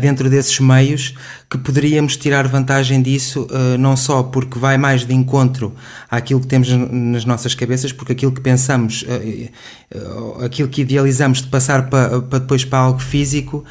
dentro 0.01 0.29
desses 0.29 0.61
meios 0.61 1.15
que 1.49 1.57
poderíamos 1.57 2.17
tirar 2.17 2.47
vantagem 2.47 3.01
disso, 3.01 3.47
uh, 3.51 3.79
não 3.79 3.97
só 3.97 4.23
porque 4.23 4.59
vai 4.59 4.77
mais 4.77 5.07
de 5.07 5.15
encontro 5.15 5.75
àquilo 6.11 6.41
que 6.41 6.47
temos 6.47 6.69
nas 6.69 7.25
nossas 7.25 7.55
cabeças, 7.55 7.93
porque 7.93 8.13
aquilo 8.13 8.31
que 8.31 8.41
pensamos, 8.41 9.03
uh, 9.03 10.45
aquilo 10.45 10.69
que 10.69 10.83
idealizamos 10.83 11.41
de 11.43 11.49
passar 11.49 11.89
para 11.89 12.21
depois 12.21 12.65
para 12.65 12.81
algo 12.81 13.01
físico, 13.01 13.65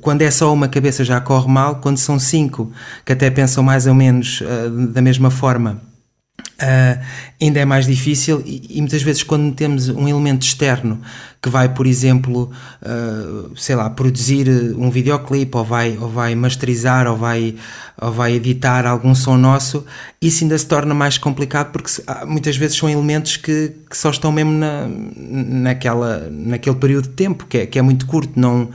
quando 0.00 0.22
é 0.22 0.30
só 0.30 0.52
uma 0.52 0.68
cabeça 0.68 1.04
já 1.04 1.20
corre 1.20 1.48
mal, 1.48 1.76
quando 1.76 1.98
são 1.98 2.18
cinco 2.18 2.70
que 3.04 3.12
até 3.12 3.30
pensam 3.30 3.64
mais 3.64 3.86
ou 3.86 3.94
menos 3.94 4.42
da 4.92 5.02
mesma 5.02 5.30
forma 5.30 5.93
Uh, 6.64 7.04
ainda 7.42 7.60
é 7.60 7.64
mais 7.64 7.84
difícil 7.84 8.42
e, 8.46 8.78
e, 8.78 8.80
muitas 8.80 9.02
vezes 9.02 9.22
quando 9.22 9.54
temos 9.54 9.90
um 9.90 10.08
elemento 10.08 10.46
externo 10.46 10.98
que 11.42 11.50
vai, 11.50 11.68
por 11.68 11.86
exemplo, 11.86 12.50
uh, 12.80 13.52
sei 13.54 13.76
lá, 13.76 13.90
produzir 13.90 14.48
um 14.78 14.88
videoclipe 14.88 15.54
ou 15.54 15.64
vai, 15.64 15.98
ou 16.00 16.08
vai 16.08 16.34
masterizar 16.34 17.06
ou 17.06 17.18
vai, 17.18 17.54
ou 18.00 18.12
vai 18.12 18.34
editar 18.34 18.86
algum 18.86 19.14
som 19.14 19.36
nosso, 19.36 19.84
isso 20.22 20.44
ainda 20.44 20.56
se 20.56 20.66
torna 20.66 20.94
mais 20.94 21.18
complicado 21.18 21.70
porque 21.70 21.90
muitas 22.26 22.56
vezes 22.56 22.78
são 22.78 22.88
elementos 22.88 23.36
que, 23.36 23.72
que 23.90 23.96
só 23.96 24.08
estão 24.10 24.32
mesmo 24.32 24.52
na, 24.52 24.88
naquela, 24.88 26.28
naquele 26.30 26.76
período 26.76 27.08
de 27.08 27.14
tempo 27.14 27.44
que 27.46 27.58
é, 27.58 27.66
que 27.66 27.78
é 27.78 27.82
muito 27.82 28.06
curto, 28.06 28.40
não, 28.40 28.70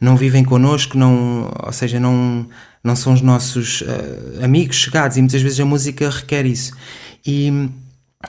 não 0.00 0.16
vivem 0.16 0.44
connosco, 0.44 0.96
não, 0.96 1.50
ou 1.60 1.72
seja, 1.72 1.98
não, 1.98 2.46
não 2.84 2.96
são 2.96 3.12
os 3.12 3.22
nossos 3.22 3.82
uh, 3.82 4.44
amigos 4.44 4.76
chegados 4.76 5.16
e 5.16 5.20
muitas 5.20 5.40
vezes 5.40 5.58
a 5.60 5.64
música 5.64 6.10
requer 6.10 6.44
isso. 6.46 6.72
E, 7.26 7.68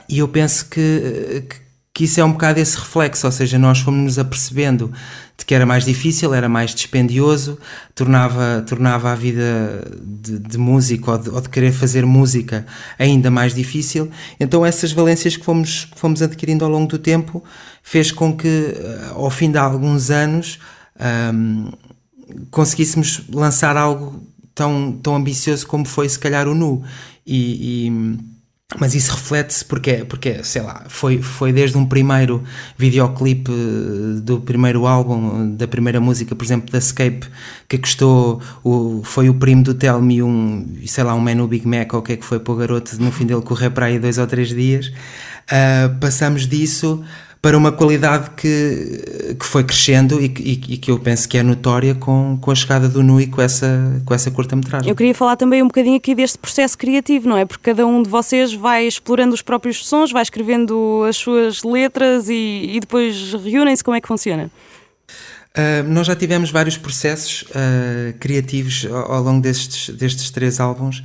e 0.08 0.18
eu 0.18 0.28
penso 0.28 0.68
que, 0.68 1.44
que 1.92 2.04
isso 2.04 2.20
é 2.20 2.24
um 2.24 2.32
bocado 2.32 2.58
esse 2.58 2.76
reflexo, 2.76 3.26
ou 3.26 3.32
seja, 3.32 3.58
nós 3.58 3.78
fomos-nos 3.78 4.18
apercebendo 4.18 4.92
de 5.36 5.44
que 5.44 5.54
era 5.54 5.64
mais 5.64 5.84
difícil, 5.84 6.34
era 6.34 6.48
mais 6.48 6.74
dispendioso, 6.74 7.58
tornava, 7.94 8.64
tornava 8.66 9.12
a 9.12 9.14
vida 9.14 9.84
de, 10.02 10.38
de 10.38 10.58
músico 10.58 11.10
ou 11.10 11.18
de, 11.18 11.30
ou 11.30 11.40
de, 11.40 11.48
querer 11.48 11.72
fazer 11.72 12.04
música 12.04 12.66
ainda 12.98 13.30
mais 13.30 13.54
difícil. 13.54 14.10
Então 14.38 14.66
essas 14.66 14.92
valências 14.92 15.36
que 15.36 15.44
fomos, 15.44 15.86
que 15.86 15.98
fomos 15.98 16.22
adquirindo 16.22 16.64
ao 16.64 16.70
longo 16.70 16.88
do 16.88 16.98
tempo 16.98 17.42
fez 17.82 18.10
com 18.10 18.36
que, 18.36 18.48
eh, 18.48 19.10
ao 19.10 19.30
fim 19.30 19.50
de 19.50 19.58
alguns 19.58 20.10
anos, 20.10 20.58
conseguíssemos 22.50 23.22
lançar 23.28 23.76
algo 23.76 24.22
tão, 24.54 24.92
tão 25.02 25.16
ambicioso 25.16 25.66
como 25.66 25.84
foi 25.84 26.08
se 26.08 26.18
calhar 26.18 26.48
o 26.48 26.54
Nu. 26.54 26.82
e, 27.26 27.86
e 27.86 28.33
mas 28.78 28.94
isso 28.94 29.12
reflete-se 29.12 29.64
porque, 29.64 30.04
porque, 30.04 30.42
sei 30.42 30.62
lá, 30.62 30.84
foi, 30.88 31.20
foi 31.22 31.52
desde 31.52 31.76
um 31.76 31.86
primeiro 31.86 32.42
videoclipe 32.76 33.52
eh, 33.52 34.20
do 34.20 34.40
primeiro 34.40 34.86
álbum, 34.86 35.54
da 35.54 35.68
primeira 35.68 36.00
música, 36.00 36.34
por 36.34 36.44
exemplo, 36.44 36.72
da 36.72 36.78
Escape, 36.78 37.28
que 37.68 37.78
custou, 37.78 38.40
o, 38.64 39.02
foi 39.04 39.28
o 39.28 39.34
primo 39.34 39.62
do 39.62 39.74
Tell 39.74 40.00
Me 40.00 40.22
um, 40.22 40.76
sei 40.86 41.04
lá, 41.04 41.14
um 41.14 41.20
menu 41.20 41.46
Big 41.46 41.68
Mac 41.68 41.92
ou 41.92 42.00
o 42.00 42.02
que 42.02 42.14
é 42.14 42.16
que 42.16 42.24
foi 42.24 42.40
para 42.40 42.52
o 42.52 42.56
garoto 42.56 43.00
no 43.00 43.12
fim 43.12 43.26
dele 43.26 43.42
correr 43.42 43.70
para 43.70 43.86
aí 43.86 43.98
dois 43.98 44.18
ou 44.18 44.26
três 44.26 44.48
dias. 44.48 44.88
Uh, 44.88 45.98
passamos 46.00 46.48
disso 46.48 47.04
para 47.44 47.58
uma 47.58 47.70
qualidade 47.70 48.30
que, 48.30 49.34
que 49.38 49.44
foi 49.44 49.62
crescendo 49.62 50.18
e, 50.18 50.32
e, 50.40 50.52
e, 50.66 50.78
que 50.78 50.90
eu 50.90 50.98
penso 50.98 51.28
que 51.28 51.36
é 51.36 51.42
notória 51.42 51.94
com, 51.94 52.38
com 52.40 52.50
a 52.50 52.54
chegada 52.54 52.88
do 52.88 53.02
NUI 53.02 53.26
com 53.26 53.42
essa, 53.42 54.00
com 54.06 54.14
essa 54.14 54.30
curta-metragem. 54.30 54.88
Eu 54.88 54.96
queria 54.96 55.14
falar 55.14 55.36
também 55.36 55.62
um 55.62 55.66
bocadinho 55.66 55.94
aqui 55.94 56.14
deste 56.14 56.38
processo 56.38 56.78
criativo, 56.78 57.28
não 57.28 57.36
é? 57.36 57.44
Porque 57.44 57.62
cada 57.62 57.86
um 57.86 58.02
de 58.02 58.08
vocês 58.08 58.54
vai 58.54 58.86
explorando 58.86 59.34
os 59.34 59.42
próprios 59.42 59.86
sons, 59.86 60.10
vai 60.10 60.22
escrevendo 60.22 61.04
as 61.06 61.18
suas 61.18 61.62
letras 61.62 62.30
e, 62.30 62.70
e 62.76 62.80
depois 62.80 63.34
reúnem-se. 63.34 63.84
Como 63.84 63.94
é 63.94 64.00
que 64.00 64.08
funciona? 64.08 64.50
Uh, 65.50 65.86
nós 65.86 66.06
já 66.06 66.16
tivemos 66.16 66.50
vários 66.50 66.78
processos 66.78 67.42
uh, 67.42 68.18
criativos 68.20 68.86
ao, 68.90 69.16
ao, 69.16 69.22
longo 69.22 69.42
destes, 69.42 69.94
destes 69.94 70.30
três 70.30 70.60
álbuns 70.60 71.04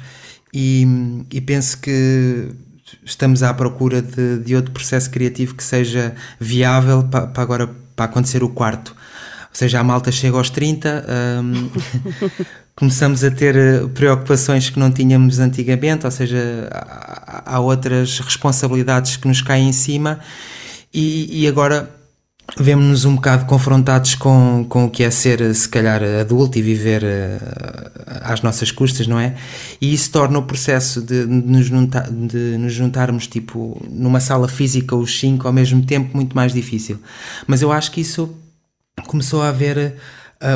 e, 0.53 0.87
e 1.33 1.41
penso 1.41 1.81
que 1.81 2.47
estamos 3.03 3.43
à 3.43 3.53
procura 3.53 4.01
de, 4.01 4.39
de 4.39 4.55
outro 4.55 4.71
processo 4.71 5.09
criativo 5.09 5.55
que 5.55 5.63
seja 5.63 6.15
viável 6.39 7.03
para, 7.03 7.31
agora 7.35 7.69
para 7.95 8.05
acontecer 8.05 8.43
o 8.43 8.49
quarto. 8.49 8.95
Ou 9.49 9.55
seja, 9.55 9.79
a 9.79 9.83
malta 9.83 10.11
chega 10.11 10.37
aos 10.37 10.49
30, 10.49 11.05
um, 11.43 11.69
começamos 12.75 13.23
a 13.23 13.31
ter 13.31 13.55
eh, 13.55 13.87
preocupações 13.93 14.69
que 14.69 14.79
não 14.79 14.91
tínhamos 14.91 15.39
antigamente, 15.39 16.05
ou 16.05 16.11
seja, 16.11 16.69
há, 16.71 17.55
há 17.55 17.59
outras 17.59 18.19
responsabilidades 18.19 19.17
que 19.17 19.27
nos 19.27 19.41
caem 19.41 19.69
em 19.69 19.73
cima 19.73 20.19
e, 20.93 21.43
e 21.43 21.47
agora 21.47 21.98
vemos-nos 22.57 23.05
um 23.05 23.15
bocado 23.15 23.45
confrontados 23.45 24.15
com, 24.15 24.65
com 24.67 24.85
o 24.85 24.89
que 24.89 25.03
é 25.03 25.11
ser, 25.11 25.53
se 25.53 25.67
calhar, 25.67 26.01
adulto 26.21 26.57
e 26.57 26.61
viver 26.61 27.03
uh, 27.03 28.21
às 28.21 28.41
nossas 28.41 28.71
custas, 28.71 29.07
não 29.07 29.19
é? 29.19 29.35
E 29.79 29.93
isso 29.93 30.11
torna 30.11 30.39
o 30.39 30.43
processo 30.43 31.01
de, 31.01 31.25
nos, 31.25 31.67
de 31.69 32.57
nos 32.57 32.73
juntarmos, 32.73 33.27
tipo, 33.27 33.81
numa 33.89 34.19
sala 34.19 34.47
física, 34.47 34.95
os 34.95 35.19
cinco 35.19 35.47
ao 35.47 35.53
mesmo 35.53 35.83
tempo, 35.83 36.15
muito 36.15 36.35
mais 36.35 36.53
difícil. 36.53 36.99
Mas 37.47 37.61
eu 37.61 37.71
acho 37.71 37.91
que 37.91 38.01
isso 38.01 38.33
começou 39.05 39.41
a 39.41 39.49
haver 39.49 39.95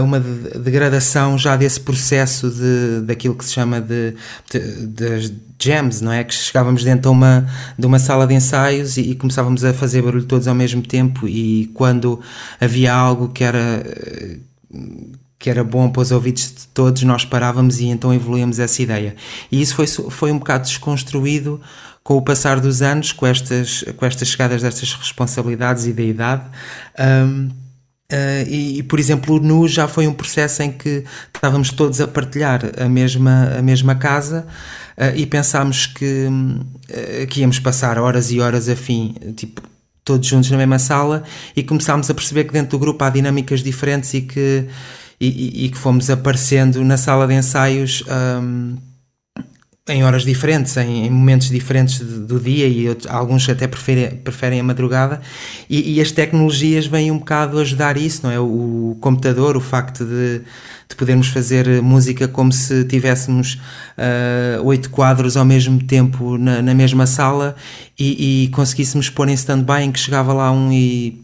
uma 0.02 0.20
degradação 0.20 1.38
já 1.38 1.58
desse 1.58 1.80
processo 1.80 2.50
de, 2.50 3.02
daquilo 3.06 3.36
que 3.36 3.44
se 3.44 3.52
chama 3.52 3.82
de, 3.82 4.16
de, 4.50 4.88
de 4.88 5.34
jams, 5.62 6.00
não 6.02 6.12
é? 6.12 6.24
Que 6.24 6.34
chegávamos 6.34 6.84
dentro 6.84 7.02
de 7.02 7.08
uma, 7.10 7.46
de 7.78 7.86
uma 7.86 8.00
sala 8.00 8.26
de 8.26 8.34
ensaios 8.34 8.96
e, 8.96 9.02
e, 9.12 9.16
começávamos 9.16 9.64
a 9.66 9.74
fazer 9.74 10.02
barulho 10.02 10.26
todos 10.26 10.48
ao 10.48 10.56
mesmo 10.56 10.82
tempo 10.82 11.28
e 11.28 11.70
quando 11.74 12.20
havia 12.62 12.94
algo 12.94 13.30
que 13.30 13.44
era 13.44 13.84
que 15.44 15.50
era 15.50 15.62
bom 15.62 15.90
para 15.90 16.02
os 16.02 16.10
ouvidos 16.10 16.54
de 16.56 16.68
todos, 16.68 17.04
nós 17.04 17.26
parávamos 17.26 17.82
e 17.82 17.88
então 17.88 18.14
evoluíamos 18.14 18.60
essa 18.60 18.82
ideia. 18.82 19.14
E 19.52 19.62
isso 19.62 19.76
foi, 19.76 19.86
foi 19.86 20.32
um 20.32 20.40
bocado 20.40 20.64
desconstruído 20.64 21.60
com 22.02 22.16
o 22.16 22.22
passar 22.22 22.62
dos 22.62 22.82
anos, 22.82 23.12
com 23.12 23.28
estas, 23.28 23.84
com 23.98 24.06
estas 24.06 24.30
chegadas 24.30 24.62
destas 24.62 24.94
responsabilidades 24.94 25.86
e 25.86 25.92
da 25.92 26.02
idade. 26.02 26.44
Um, 26.98 27.50
Uh, 28.12 28.48
e, 28.48 28.80
e, 28.80 28.84
por 28.84 29.00
exemplo, 29.00 29.36
o 29.36 29.40
NU 29.40 29.68
já 29.68 29.88
foi 29.88 30.08
um 30.08 30.14
processo 30.14 30.62
em 30.62 30.72
que 30.72 31.04
estávamos 31.34 31.72
todos 31.72 32.00
a 32.00 32.08
partilhar 32.08 32.62
a 32.78 32.88
mesma, 32.88 33.56
a 33.58 33.62
mesma 33.62 33.96
casa 33.96 34.46
uh, 34.98 35.16
e 35.16 35.26
pensámos 35.26 35.88
que, 35.88 36.28
uh, 36.28 37.28
que 37.28 37.42
íamos 37.42 37.60
passar 37.60 37.98
horas 37.98 38.30
e 38.32 38.40
horas 38.40 38.70
a 38.70 38.76
fim, 38.76 39.16
tipo, 39.36 39.62
todos 40.04 40.28
juntos 40.28 40.52
na 40.52 40.58
mesma 40.58 40.80
sala 40.80 41.24
e 41.56 41.64
começámos 41.64 42.10
a 42.10 42.14
perceber 42.14 42.44
que 42.44 42.54
dentro 42.54 42.78
do 42.78 42.80
grupo 42.80 43.04
há 43.04 43.10
dinâmicas 43.10 43.64
diferentes 43.64 44.14
e 44.14 44.22
que, 44.22 44.68
e, 45.20 45.66
e 45.66 45.70
que 45.70 45.78
fomos 45.78 46.10
aparecendo 46.10 46.84
na 46.84 46.98
sala 46.98 47.26
de 47.26 47.34
ensaios. 47.34 48.04
Um, 48.08 48.78
em 49.90 50.02
horas 50.02 50.24
diferentes, 50.24 50.78
em, 50.78 51.10
momentos 51.10 51.50
diferentes 51.50 52.00
do 52.00 52.40
dia 52.40 52.68
e 52.68 52.88
outros, 52.88 53.12
alguns 53.12 53.50
até 53.50 53.68
preferem, 53.68 54.16
preferem 54.16 54.60
a 54.62 54.64
madrugada 54.64 55.20
e, 55.70 55.96
e, 55.96 56.02
as 56.02 56.10
tecnologias 56.10 56.86
vêm 56.86 57.12
um 57.12 57.18
bocado 57.18 57.60
ajudar 57.60 57.98
isso, 57.98 58.22
não 58.24 58.32
é? 58.32 58.40
O, 58.40 58.92
o 58.92 58.98
computador, 59.02 59.58
o 59.58 59.60
facto 59.60 60.06
de, 60.06 60.40
de, 60.88 60.96
podermos 60.96 61.28
fazer 61.28 61.82
música 61.82 62.30
como 62.30 62.50
se 62.54 62.86
tivéssemos 62.86 63.60
uh, 63.98 64.64
oito 64.64 64.90
quadros 64.90 65.36
ao 65.36 65.44
mesmo 65.44 65.84
tempo 65.84 66.38
na, 66.38 66.62
na 66.62 66.74
mesma 66.74 67.06
sala 67.06 67.54
e, 68.00 68.46
e 68.46 68.48
conseguíssemos 68.50 69.10
pôr 69.10 69.28
em 69.28 69.34
stand-by 69.34 69.82
em 69.82 69.92
que 69.92 70.00
chegava 70.00 70.32
lá 70.32 70.50
um 70.50 70.72
e 70.72 71.22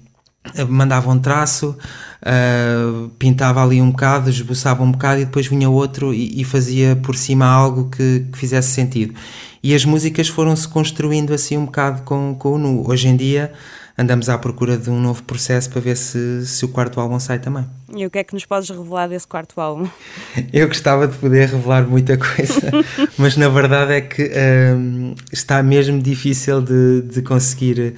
mandava 0.67 1.09
um 1.09 1.19
traço 1.19 1.77
uh, 2.21 3.09
pintava 3.19 3.63
ali 3.63 3.81
um 3.81 3.91
bocado, 3.91 4.29
esboçava 4.29 4.83
um 4.83 4.91
bocado 4.91 5.21
e 5.21 5.25
depois 5.25 5.47
vinha 5.47 5.69
outro 5.69 6.13
e, 6.13 6.41
e 6.41 6.43
fazia 6.43 6.95
por 6.95 7.15
cima 7.15 7.45
algo 7.45 7.89
que, 7.89 8.27
que, 8.31 8.38
fizesse 8.38 8.69
sentido. 8.71 9.13
E 9.61 9.75
as 9.75 9.85
músicas 9.85 10.27
foram-se 10.27 10.67
construindo 10.67 11.33
assim 11.33 11.57
um 11.57 11.65
bocado 11.65 12.01
com, 12.03 12.35
com 12.38 12.53
o 12.53 12.57
nu. 12.57 12.89
Hoje 12.89 13.07
em 13.07 13.15
dia 13.15 13.51
andamos 13.97 14.29
à 14.29 14.38
procura 14.38 14.77
de 14.77 14.89
um 14.89 14.99
novo 14.99 15.23
processo 15.23 15.69
para 15.69 15.81
ver 15.81 15.97
se, 15.97 16.45
se 16.45 16.63
o 16.65 16.69
quarto 16.69 16.99
álbum 16.99 17.19
sai 17.19 17.39
também. 17.39 17.78
E 17.96 18.05
o 18.05 18.10
que 18.10 18.19
é 18.19 18.24
que 18.24 18.34
nos 18.34 18.46
podes 18.46 18.69
revelar 18.69 19.08
desse 19.08 19.27
quarto 19.27 19.60
álbum? 19.60 19.88
Eu 20.53 20.67
gostava 20.67 21.08
de 21.08 21.17
poder 21.17 21.50
revelar 21.50 21.88
muita 21.88 22.17
coisa, 22.17 22.72
mas 23.17 23.36
na 23.36 23.50
verdade 23.50 23.93
é 23.93 24.01
que 24.01 24.31
um, 24.75 25.15
está 25.31 25.63
mesmo 25.63 26.01
difícil 26.01 26.62
de, 26.62 27.01
de 27.01 27.22
conseguir. 27.22 27.96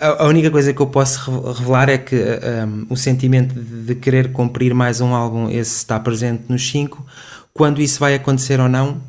A, 0.00 0.24
a, 0.24 0.26
única 0.26 0.50
coisa 0.50 0.72
que 0.72 0.80
eu 0.80 0.86
posso 0.86 1.30
revelar 1.52 1.88
é 1.88 1.98
que 1.98 2.16
um, 2.16 2.86
o 2.90 2.96
sentimento 2.96 3.54
de 3.54 3.94
querer 3.94 4.32
cumprir 4.32 4.74
mais 4.74 5.00
um 5.00 5.14
álbum, 5.14 5.48
esse 5.50 5.76
está 5.76 6.00
presente 6.00 6.44
nos 6.48 6.68
cinco. 6.68 7.04
Quando 7.52 7.80
isso 7.80 8.00
vai 8.00 8.14
acontecer 8.14 8.60
ou 8.60 8.68
não, 8.68 9.00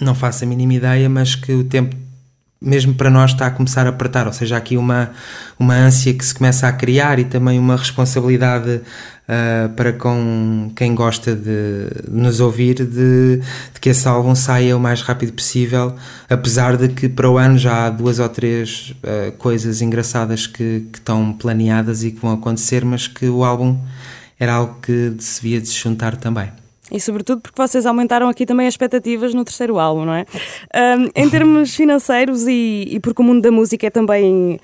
não 0.00 0.14
faço 0.14 0.44
a 0.44 0.46
mínima 0.46 0.74
ideia, 0.74 1.08
mas 1.08 1.34
que 1.34 1.52
o 1.52 1.64
tempo 1.64 2.03
mesmo 2.60 2.94
para 2.94 3.10
nós 3.10 3.32
está 3.32 3.46
a 3.46 3.50
começar 3.50 3.86
a 3.86 3.90
apertar, 3.90 4.26
ou 4.26 4.32
seja, 4.32 4.56
aqui 4.56 4.76
uma, 4.76 5.10
uma 5.58 5.74
ânsia 5.74 6.14
que 6.14 6.24
se 6.24 6.34
começa 6.34 6.66
a 6.66 6.72
criar 6.72 7.18
e 7.18 7.24
também 7.24 7.58
uma 7.58 7.76
responsabilidade 7.76 8.80
uh, 9.24 9.68
para 9.74 9.92
com 9.92 10.72
quem 10.74 10.94
gosta 10.94 11.34
de, 11.34 11.88
nos 12.10 12.40
ouvir 12.40 12.74
de, 12.74 12.86
de, 13.36 13.80
que 13.80 13.90
esse 13.90 14.08
álbum 14.08 14.34
saia 14.34 14.76
o 14.76 14.80
mais 14.80 15.02
rápido 15.02 15.32
possível, 15.32 15.94
apesar 16.28 16.76
de 16.76 16.88
que 16.88 17.08
para 17.08 17.28
o 17.28 17.36
ano 17.36 17.58
já 17.58 17.86
há 17.86 17.90
duas 17.90 18.18
ou 18.18 18.28
três 18.28 18.94
uh, 19.02 19.32
coisas 19.32 19.82
engraçadas 19.82 20.46
que, 20.46 20.86
que 20.92 20.98
estão 20.98 21.32
planeadas 21.32 22.02
e 22.02 22.10
que 22.10 22.20
vão 22.20 22.32
acontecer, 22.32 22.84
mas 22.84 23.06
que 23.06 23.26
o 23.26 23.44
álbum 23.44 23.78
era 24.38 24.54
algo 24.54 24.78
que 24.80 25.14
se 25.18 25.42
devia 25.42 25.60
de 25.60 25.70
juntar 25.70 26.16
também. 26.16 26.63
E 26.90 27.00
sobretudo 27.00 27.40
porque 27.40 27.60
vocês 27.60 27.86
aumentaram 27.86 28.28
aqui 28.28 28.44
também 28.44 28.66
as 28.66 28.74
expectativas 28.74 29.32
no 29.32 29.44
terceiro 29.44 29.78
álbum, 29.78 30.04
não 30.04 30.14
é? 30.14 30.26
Um, 30.74 31.08
em 31.14 31.30
termos 31.30 31.74
financeiros 31.76 32.46
e, 32.46 32.86
e 32.90 33.00
porque 33.00 33.22
o 33.22 33.24
mundo 33.24 33.40
da 33.40 33.50
música 33.50 33.86
é 33.86 33.90
também 33.90 34.60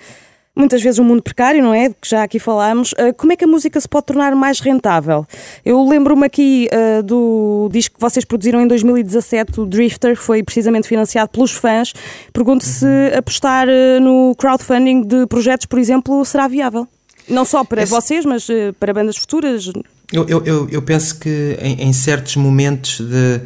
muitas 0.54 0.82
vezes 0.82 0.98
um 0.98 1.04
mundo 1.04 1.22
precário, 1.22 1.62
não 1.62 1.72
é? 1.72 1.88
Que 1.88 2.08
já 2.08 2.22
aqui 2.22 2.38
falámos. 2.38 2.92
Uh, 2.92 3.14
como 3.16 3.32
é 3.32 3.36
que 3.36 3.44
a 3.44 3.46
música 3.46 3.80
se 3.80 3.88
pode 3.88 4.06
tornar 4.06 4.34
mais 4.34 4.60
rentável? 4.60 5.26
Eu 5.64 5.82
lembro-me 5.88 6.26
aqui 6.26 6.68
uh, 6.72 7.02
do 7.02 7.68
disco 7.72 7.94
que 7.94 8.00
vocês 8.00 8.24
produziram 8.24 8.60
em 8.60 8.66
2017, 8.66 9.60
o 9.60 9.66
Drifter, 9.66 10.16
foi 10.16 10.42
precisamente 10.42 10.86
financiado 10.86 11.30
pelos 11.30 11.52
fãs. 11.52 11.92
Pergunto 12.32 12.64
se 12.64 12.86
apostar 13.16 13.66
uh, 13.68 14.00
no 14.00 14.34
crowdfunding 14.36 15.02
de 15.02 15.26
projetos, 15.26 15.66
por 15.66 15.78
exemplo, 15.78 16.24
será 16.24 16.46
viável. 16.46 16.86
Não 17.28 17.44
só 17.44 17.64
para 17.64 17.82
Esse... 17.82 17.92
vocês, 17.92 18.24
mas 18.24 18.46
para 18.78 18.92
bandas 18.92 19.16
futuras. 19.16 19.70
Eu, 20.12 20.26
eu, 20.44 20.68
eu 20.68 20.82
penso 20.82 21.18
que 21.18 21.56
em, 21.60 21.82
em 21.88 21.92
certos 21.92 22.36
momentos 22.36 23.00
de, 23.00 23.40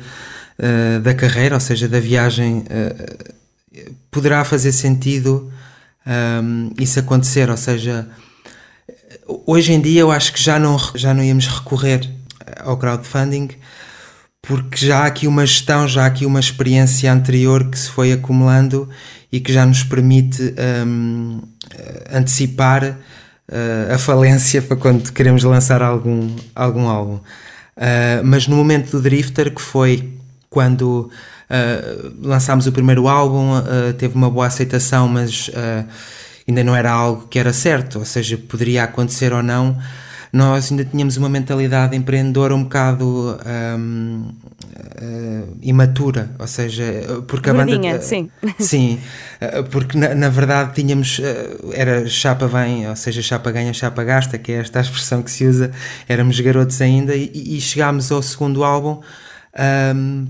uh, 0.59 1.01
da 1.01 1.15
carreira, 1.15 1.55
ou 1.55 1.61
seja, 1.61 1.87
da 1.87 2.01
viagem, 2.01 2.59
uh, 2.59 3.35
poderá 4.11 4.45
fazer 4.45 4.73
sentido 4.73 5.53
um, 6.43 6.71
isso 6.79 6.99
acontecer. 6.99 7.51
Ou 7.51 7.57
seja, 7.57 8.09
hoje 9.47 9.73
em 9.73 9.81
dia 9.81 10.01
eu 10.01 10.11
acho 10.11 10.33
que 10.33 10.43
já 10.43 10.59
não, 10.59 10.79
já 10.95 11.13
não 11.13 11.23
íamos 11.23 11.47
recorrer 11.47 12.09
ao 12.61 12.77
crowdfunding 12.77 13.51
porque 14.47 14.85
já 14.85 15.01
há 15.01 15.07
aqui 15.07 15.27
uma 15.27 15.47
gestão, 15.47 15.89
já 15.89 16.05
há 16.05 16.07
aqui 16.07 16.27
uma 16.27 16.41
experiência 16.41 17.11
anterior 17.11 17.71
que 17.71 17.79
se 17.79 17.89
foi 17.89 18.13
acumulando 18.13 18.89
e 19.33 19.41
que 19.41 19.53
já 19.53 19.65
nos 19.65 19.83
permite 19.83 20.55
um, 20.87 21.41
antecipar 22.13 22.99
uh, 23.51 23.95
a 23.95 23.99
falência 23.99 24.63
para 24.63 24.77
quando 24.77 25.13
queremos 25.13 25.43
lançar 25.45 25.83
algum, 25.83 26.35
algum 26.55 26.89
álbum. 26.89 27.15
Uh, 27.77 28.23
mas 28.25 28.47
no 28.47 28.57
momento 28.57 28.93
do 28.93 29.03
Drifter, 29.03 29.53
que 29.55 29.63
foi 29.63 30.13
quando 30.49 31.11
uh, 31.51 32.15
lançámos 32.23 32.67
o 32.67 32.73
primeiro 32.73 33.09
álbum, 33.09 33.51
teve 33.99 34.15
uma 34.15 34.31
boa 34.31 34.47
aceitação, 34.47 35.09
mas 35.09 35.51
ainda 36.47 36.63
não 36.63 36.77
era 36.77 36.93
algo 36.93 37.27
que 37.29 37.39
era 37.39 37.53
certo, 37.53 37.99
ou 37.99 38.05
seja, 38.05 38.37
poderia 38.37 38.85
acontecer 38.85 39.33
ou 39.33 39.43
não 39.43 39.77
nós 40.35 40.73
ainda 40.73 40.85
tínhamos 40.85 41.17
uma 41.17 41.29
mentalidade 41.29 41.97
empreendedora 41.97 42.53
um 42.53 42.65
bocado 42.65 43.39
um, 43.79 44.33
uh, 45.01 45.57
imatura, 45.63 46.29
ou 46.41 46.47
seja, 46.49 46.85
porque 47.29 47.51
a 47.51 47.55
banda. 47.55 48.01
Sim. 48.01 48.29
Sim, 48.59 48.99
uh, 49.41 49.63
porque 49.71 49.97
na, 49.97 50.13
na, 50.13 50.29
verdade 50.29 50.75
tínhamos. 50.75 51.21
era 51.73 52.05
chapa 52.09 52.49
vem, 52.49 52.89
ou 52.89 52.97
seja, 52.97 53.23
chapa 53.23 53.53
ganha, 53.53 53.73
chapa 53.73 54.03
gasta, 54.03 54.37
que 54.37 54.51
é 54.51 54.57
esta 54.57 54.81
a 54.81 54.83
expressão 54.83 55.23
que 55.23 55.31
se 55.31 55.47
usa. 55.47 55.71
Éramos 56.09 56.41
garotos 56.41 56.81
ainda 56.81 57.15
e, 57.15 57.31
e 57.57 57.61
chegámos 57.61 58.11
ao 58.11 58.21
segundo 58.21 58.65
álbum. 58.65 59.01
Um, 59.95 60.27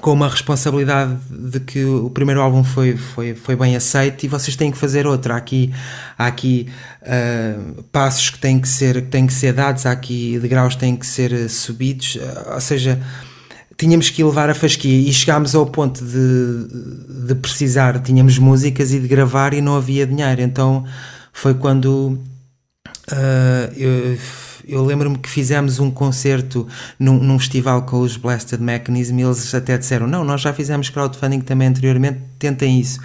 com 0.00 0.12
uma 0.12 0.28
responsabilidade 0.28 1.16
de 1.30 1.60
que 1.60 1.84
o 1.84 2.08
primeiro 2.10 2.40
álbum 2.40 2.64
foi, 2.64 2.96
foi, 2.96 3.34
foi 3.34 3.54
bem 3.54 3.76
aceito 3.76 4.24
e 4.24 4.28
vocês 4.28 4.56
têm 4.56 4.70
que 4.70 4.78
fazer 4.78 5.06
outra. 5.06 5.34
Há 5.34 5.36
aqui, 5.36 5.72
há 6.18 6.26
aqui 6.26 6.68
uh, 7.02 7.82
passos 7.84 8.30
que 8.30 8.38
têm 8.38 8.58
que, 8.58 8.68
ser, 8.68 9.02
que 9.02 9.08
têm 9.08 9.26
que 9.26 9.32
ser 9.32 9.52
dados, 9.52 9.84
há 9.86 9.92
aqui 9.92 10.38
degraus 10.38 10.74
que 10.74 10.80
têm 10.80 10.96
que 10.96 11.06
ser 11.06 11.48
subidos, 11.50 12.16
uh, 12.16 12.54
ou 12.54 12.60
seja, 12.60 13.00
tínhamos 13.76 14.10
que 14.10 14.24
levar 14.24 14.48
a 14.48 14.54
fasquia 14.54 15.08
e 15.08 15.12
chegámos 15.12 15.54
ao 15.54 15.66
ponto 15.66 16.02
de, 16.04 17.26
de 17.26 17.34
precisar, 17.34 18.00
tínhamos 18.00 18.38
músicas 18.38 18.92
e 18.92 19.00
de 19.00 19.06
gravar 19.06 19.52
e 19.52 19.60
não 19.60 19.76
havia 19.76 20.06
dinheiro, 20.06 20.40
então 20.40 20.84
foi 21.32 21.54
quando 21.54 22.18
uh, 23.12 23.72
eu 23.76 24.16
eu 24.70 24.84
lembro-me 24.84 25.18
que 25.18 25.28
fizemos 25.28 25.80
um 25.80 25.90
concerto 25.90 26.66
num, 26.98 27.18
num, 27.18 27.38
festival 27.38 27.82
com 27.82 28.00
os 28.00 28.16
Blasted 28.16 28.62
Mechanism 28.62 29.18
e 29.18 29.22
eles 29.22 29.54
até 29.54 29.76
disseram: 29.76 30.06
Não, 30.06 30.24
nós 30.24 30.40
já 30.40 30.52
fizemos 30.52 30.88
crowdfunding 30.88 31.40
também 31.40 31.68
anteriormente, 31.68 32.20
tentem 32.38 32.78
isso. 32.78 33.00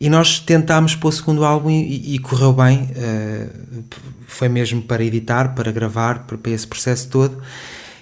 E 0.00 0.08
nós 0.08 0.40
tentámos 0.40 0.96
para 0.96 1.08
o 1.08 1.12
segundo 1.12 1.44
álbum 1.44 1.70
e, 1.70 2.16
e 2.16 2.18
correu 2.18 2.52
bem. 2.52 2.90
Uh, 2.90 3.84
foi 4.26 4.48
mesmo 4.48 4.82
para 4.82 5.04
editar, 5.04 5.54
para 5.54 5.70
gravar, 5.70 6.26
para, 6.26 6.36
para, 6.36 6.50
esse 6.50 6.66
processo 6.66 7.08
todo. 7.08 7.40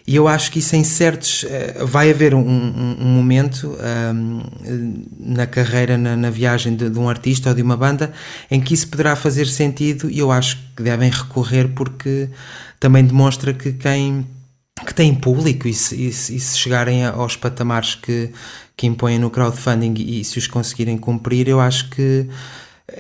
E 0.07 0.17
eu 0.17 0.27
acho 0.27 0.51
que 0.51 0.61
isso 0.61 0.75
em 0.77 0.83
certos. 0.83 1.43
Uh, 1.43 1.87
vai 1.87 2.11
haver 2.11 2.35
um, 2.35 2.41
um, 2.41 2.97
um 3.01 3.07
momento 3.07 3.77
ehm, 3.81 4.41
na 5.19 5.47
carreira, 5.47 5.99
na, 5.99 6.17
na 6.17 6.31
viagem 6.31 6.75
de, 6.75 6.89
de, 6.89 6.99
um 6.99 7.07
artista 7.07 7.51
ou 7.51 7.55
de 7.55 7.61
uma 7.61 7.77
banda, 7.77 8.13
em 8.51 8.63
que 8.63 8.73
isso 8.73 8.89
poderá 8.89 9.15
fazer 9.15 9.47
sentido 9.47 10.09
e 10.09 10.21
eu 10.21 10.33
acho 10.33 10.57
que 10.75 10.83
devem 10.83 11.11
recorrer 11.11 11.69
porque 11.75 12.31
também 12.81 13.05
demonstra 13.05 13.55
que 13.55 13.73
quem 13.75 14.27
que 14.85 14.95
tem 14.95 15.15
público 15.15 15.69
e 15.69 15.75
se, 15.75 16.07
e 16.07 16.11
se, 16.11 16.35
e 16.35 16.41
chegarem 16.41 17.05
aos 17.05 17.37
patamares 17.37 17.95
que, 17.95 18.31
que 18.75 18.87
impõem 18.87 19.19
no 19.19 19.29
crowdfunding 19.29 19.93
e 19.99 20.25
se 20.25 20.39
os 20.39 20.47
conseguirem 20.47 20.97
cumprir, 20.97 21.49
eu 21.49 21.61
acho 21.61 21.91
que 21.91 22.27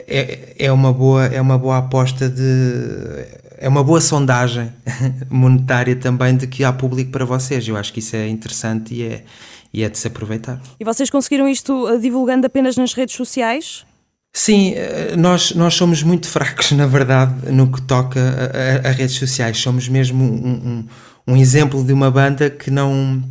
é, 0.06 0.54
é, 0.58 0.72
uma, 0.72 0.92
boa, 0.92 1.26
é 1.26 1.40
uma 1.40 1.58
boa 1.58 1.78
aposta 1.78 2.28
de. 2.28 3.40
É 3.62 3.68
uma 3.68 3.84
boa 3.84 4.00
sondagem 4.00 4.72
monetária 5.28 5.94
também 5.94 6.36
de 6.36 6.46
que 6.46 6.64
há 6.64 6.72
público 6.72 7.10
para 7.10 7.24
vocês. 7.24 7.66
Eu 7.66 7.76
acho 7.76 7.92
que 7.92 7.98
isso 7.98 8.16
é 8.16 8.26
interessante 8.28 8.94
e 8.94 9.02
é, 9.02 9.24
e 9.72 9.82
é 9.82 9.88
de 9.88 9.98
se 9.98 10.06
aproveitar. 10.06 10.60
E 10.78 10.84
vocês 10.84 11.10
conseguiram 11.10 11.46
isto 11.46 11.86
uh, 11.86 11.98
divulgando 11.98 12.46
apenas 12.46 12.76
nas 12.76 12.94
redes 12.94 13.14
sociais? 13.14 13.84
Sim, 14.32 14.74
eh, 14.74 15.16
nós, 15.16 15.52
nós 15.54 15.74
somos 15.74 16.02
muito 16.02 16.28
fracos, 16.28 16.70
na 16.72 16.86
verdade, 16.86 17.50
no 17.50 17.70
que 17.70 17.82
toca 17.82 18.20
a, 18.20 18.88
a, 18.88 18.92
redes 18.92 19.16
sociais. 19.16 19.58
Somos 19.58 19.88
mesmo 19.88 20.24
um, 20.24 20.86
um, 21.28 21.32
um, 21.34 21.36
exemplo 21.36 21.84
de 21.84 21.92
uma 21.92 22.10
banda 22.10 22.48
que 22.48 22.70
não, 22.70 23.22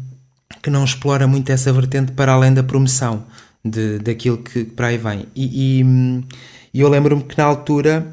que 0.62 0.70
não 0.70 0.84
explora 0.84 1.28
muito 1.28 1.52
essa 1.52 1.72
vertente 1.72 2.12
para 2.12 2.34
além 2.34 2.54
da 2.54 2.64
promoção 2.64 3.26
de, 3.64 4.00
daquilo 4.00 4.38
que 4.38 4.66
para 4.66 4.88
aí 4.88 4.98
vem. 4.98 5.28
E, 5.36 5.82
e 6.74 6.82
eu 6.82 6.90
lembro-me 6.90 7.24
que 7.24 7.38
na 7.38 7.46
altura, 7.46 8.06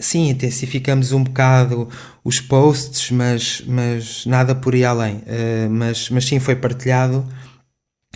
sim, 0.00 0.28
intensificamos 0.30 1.12
um 1.12 1.22
bocado 1.22 1.88
os 2.24 2.40
posts, 2.40 3.10
mas, 3.10 3.62
mas 3.66 4.26
nada 4.26 4.54
por 4.54 4.74
aí 4.74 4.84
além. 4.84 5.16
Uh, 5.16 5.70
mas, 5.70 6.10
mas 6.10 6.24
sim, 6.24 6.38
foi 6.40 6.56
partilhado 6.56 7.26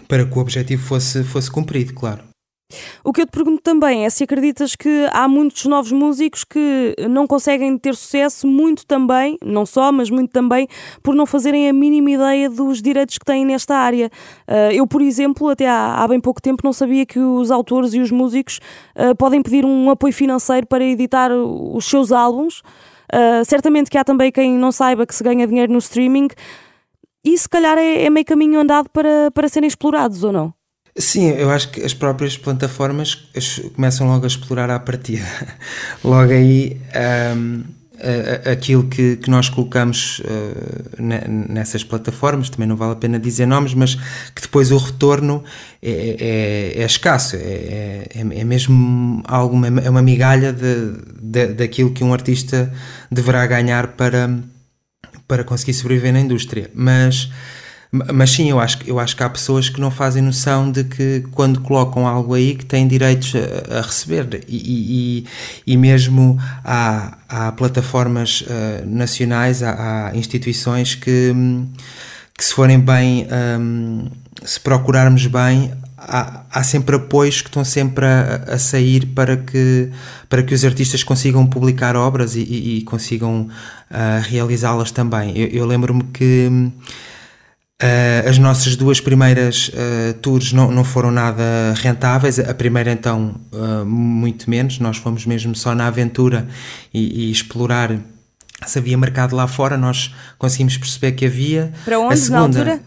para 0.08 0.24
que 0.24 0.38
o 0.38 0.40
objetivo 0.40 0.82
fosse, 0.82 1.24
fosse 1.24 1.50
cumprido, 1.50 1.94
claro. 1.94 2.33
O 3.04 3.12
que 3.12 3.21
eu 3.21 3.26
te 3.26 3.33
pergunto 3.33 3.62
também 3.62 4.04
é 4.04 4.11
se 4.11 4.25
acreditas 4.25 4.75
que 4.75 5.06
há 5.12 5.28
muitos 5.28 5.66
novos 5.66 5.92
músicos 5.92 6.44
que 6.44 6.97
não 7.11 7.26
conseguem 7.26 7.76
ter 7.78 7.94
sucesso, 7.94 8.47
muito 8.47 8.87
também, 8.87 9.37
não 9.44 9.66
só, 9.66 9.92
mas 9.92 10.09
muito 10.11 10.30
também, 10.30 10.66
por 11.02 11.14
não 11.14 11.26
fazerem 11.26 11.68
a 11.68 11.73
mínima 11.73 12.11
ideia 12.11 12.49
dos 12.49 12.80
direitos 12.80 13.18
que 13.18 13.25
têm 13.25 13.44
nesta 13.44 13.76
área. 13.76 14.11
Uh, 14.49 14.73
eu, 14.73 14.87
por 14.87 15.02
exemplo, 15.02 15.49
até 15.49 15.68
há, 15.68 16.06
bem 16.09 16.21
pouco 16.21 16.40
tempo 16.40 16.62
não 16.64 16.73
sabia 16.73 17.04
que 17.04 17.18
os 17.18 17.50
autores 17.50 17.92
e 17.94 18.00
os 18.00 18.11
músicos 18.11 18.59
uh, 18.97 19.14
podem 19.16 19.42
pedir 19.42 19.64
um 19.64 19.90
apoio 19.90 20.12
financeiro 20.12 20.66
para 20.66 20.85
editar 20.85 21.30
os 21.30 21.85
seus 21.85 22.11
álbuns. 22.11 22.61
Uh, 23.12 23.44
certamente 23.44 23.90
que 23.90 23.99
há 23.99 24.04
também 24.04 24.33
quem 24.33 24.59
não 24.59 24.73
saiba 24.73 25.06
que 25.06 25.14
se 25.14 25.23
ganha 25.23 25.47
dinheiro 25.47 25.73
no 25.73 25.78
streaming. 25.78 26.28
E 27.23 27.37
se 27.37 27.49
calhar 27.49 27.76
é, 27.78 28.04
é 28.04 28.11
meio 28.11 28.25
caminho 28.25 28.61
andado 28.61 28.88
para, 28.90 29.30
para 29.33 29.49
serem 29.49 29.68
explorados, 29.68 30.25
ou 30.25 30.33
não? 30.33 30.54
Sim, 30.96 31.30
eu 31.30 31.50
acho 31.50 31.70
que 31.70 31.82
as 31.82 31.92
próprias 31.92 32.36
plataformas 32.36 33.26
começam 33.74 34.06
logo 34.06 34.24
a 34.24 34.28
explorar 34.28 34.70
à 34.70 34.78
partida. 34.78 35.26
logo 36.04 36.32
aí 36.32 36.80
um, 37.34 37.64
aquilo 38.50 38.84
que, 38.84 39.16
que 39.16 39.30
nós 39.30 39.49
colocamos 39.49 40.21
uh, 40.21 41.02
nessas 41.49 41.82
plataformas, 41.82 42.50
também 42.50 42.69
não 42.69 42.76
vale 42.76 42.92
a 42.92 42.97
pena 42.97 43.19
dizer 43.19 43.47
nomes, 43.47 43.75
mas 43.75 43.95
que 44.34 44.42
depois 44.42 44.71
o 44.71 44.76
retorno 44.76 45.42
é, 45.82 46.73
é, 46.76 46.82
é 46.82 46.84
escasso, 46.84 47.36
é, 47.36 47.40
é, 47.40 48.21
é 48.21 48.45
mesmo 48.45 49.23
algo, 49.26 49.56
é 49.64 49.90
uma 49.90 50.02
migalha 50.02 50.52
de, 50.52 50.92
de, 51.21 51.47
daquilo 51.54 51.92
que 51.92 52.04
um 52.04 52.12
artista 52.12 52.73
deverá 53.10 53.47
ganhar 53.47 53.88
para, 53.88 54.38
para 55.26 55.45
conseguir 55.45 55.75
sobreviver 55.75 56.12
na 56.12 56.21
indústria. 56.21 56.71
Mas 56.75 57.30
mas 58.13 58.30
sim, 58.30 58.50
eu 58.50 58.59
acho, 58.59 58.78
eu 58.87 58.99
acho 58.99 59.17
que 59.17 59.23
há 59.23 59.30
pessoas 59.30 59.69
que 59.69 59.80
não 59.80 59.91
fazem 59.91 60.21
noção 60.21 60.71
de 60.71 60.83
que 60.83 61.25
quando 61.30 61.61
colocam 61.61 62.09
algo 62.09 62.35
aí 62.35 62.57
que 62.57 62.67
têm 62.67 62.89
direitos 62.89 63.33
a, 63.37 63.78
a 63.78 63.83
receber 63.83 64.45
e, 64.49 65.25
e, 65.65 65.73
e, 65.73 65.76
mesmo 65.76 66.37
há, 66.65 67.17
há 67.28 67.52
plataformas 67.52 68.41
uh, 68.41 68.85
nacionais, 68.85 69.63
há, 69.63 70.09
há, 70.09 70.17
instituições 70.17 70.97
que, 70.97 71.33
que 72.37 72.45
se 72.45 72.52
forem 72.52 72.80
bem, 72.80 73.28
um, 73.61 74.09
se 74.45 74.59
procurarmos 74.59 75.28
bem, 75.28 75.73
há, 75.97 76.43
há, 76.50 76.65
sempre 76.65 76.97
apoios 76.97 77.43
que 77.43 77.49
estão 77.49 77.65
sempre 77.65 78.07
a, 78.07 78.45
a, 78.49 78.59
sair 78.59 79.07
para 79.07 79.37
que, 79.37 79.89
para 80.28 80.43
que 80.43 80.52
os 80.52 80.65
artistas 80.65 81.04
consigam 81.04 81.47
publicar 81.47 81.95
obras 81.95 82.35
e, 82.35 82.41
e 82.41 82.83
consigam 82.83 83.43
uh, 83.89 84.23
realizá-las 84.28 84.91
também. 84.91 85.39
Eu, 85.39 85.47
eu 85.49 85.65
lembro-me 85.65 86.02
que 86.04 86.73
Uh, 87.84 88.26
as 88.30 88.38
nossas 88.38 88.76
duas 88.76 88.99
primeiras 88.99 89.68
uh, 89.68 90.14
tours 90.23 90.54
não, 90.54 90.70
não 90.70 90.82
foram 90.82 91.10
nada 91.10 91.42
rentáveis, 91.76 92.38
a 92.38 92.54
primeira 92.54 92.90
então 92.90 93.34
uh, 93.52 93.84
muito 93.84 94.49
menos, 94.49 94.78
nós 94.78 94.97
fomos 94.97 95.26
mesmo 95.26 95.54
só 95.54 95.75
na 95.75 95.86
aventura 95.86 96.49
e, 96.94 97.26
e, 97.26 97.30
explorar 97.30 97.94
se 98.66 98.78
havia 98.78 98.97
mercado 98.97 99.36
lá 99.36 99.47
fora, 99.47 99.76
nós 99.76 100.14
conseguimos 100.38 100.78
perceber 100.78 101.12
que 101.12 101.26
havia. 101.26 101.75
Para 101.84 101.99
onde, 101.99 102.14
a 102.14 102.16
segunda, 102.16 102.64
na 102.64 102.73
altura? 102.73 102.80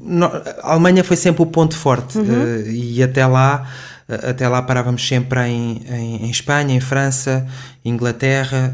No, 0.00 0.26
a 0.62 0.72
Alemanha 0.72 1.04
foi 1.04 1.16
sempre 1.18 1.42
o 1.42 1.46
ponto 1.46 1.76
forte 1.76 2.16
uhum. 2.16 2.62
e 2.66 3.02
até 3.02 3.26
lá 3.26 3.68
até 4.08 4.48
lá 4.48 4.62
parávamos 4.62 5.06
sempre 5.06 5.46
em, 5.46 5.82
em, 5.90 6.24
em 6.24 6.30
Espanha, 6.30 6.74
em 6.74 6.80
França, 6.80 7.46
Inglaterra 7.84 8.72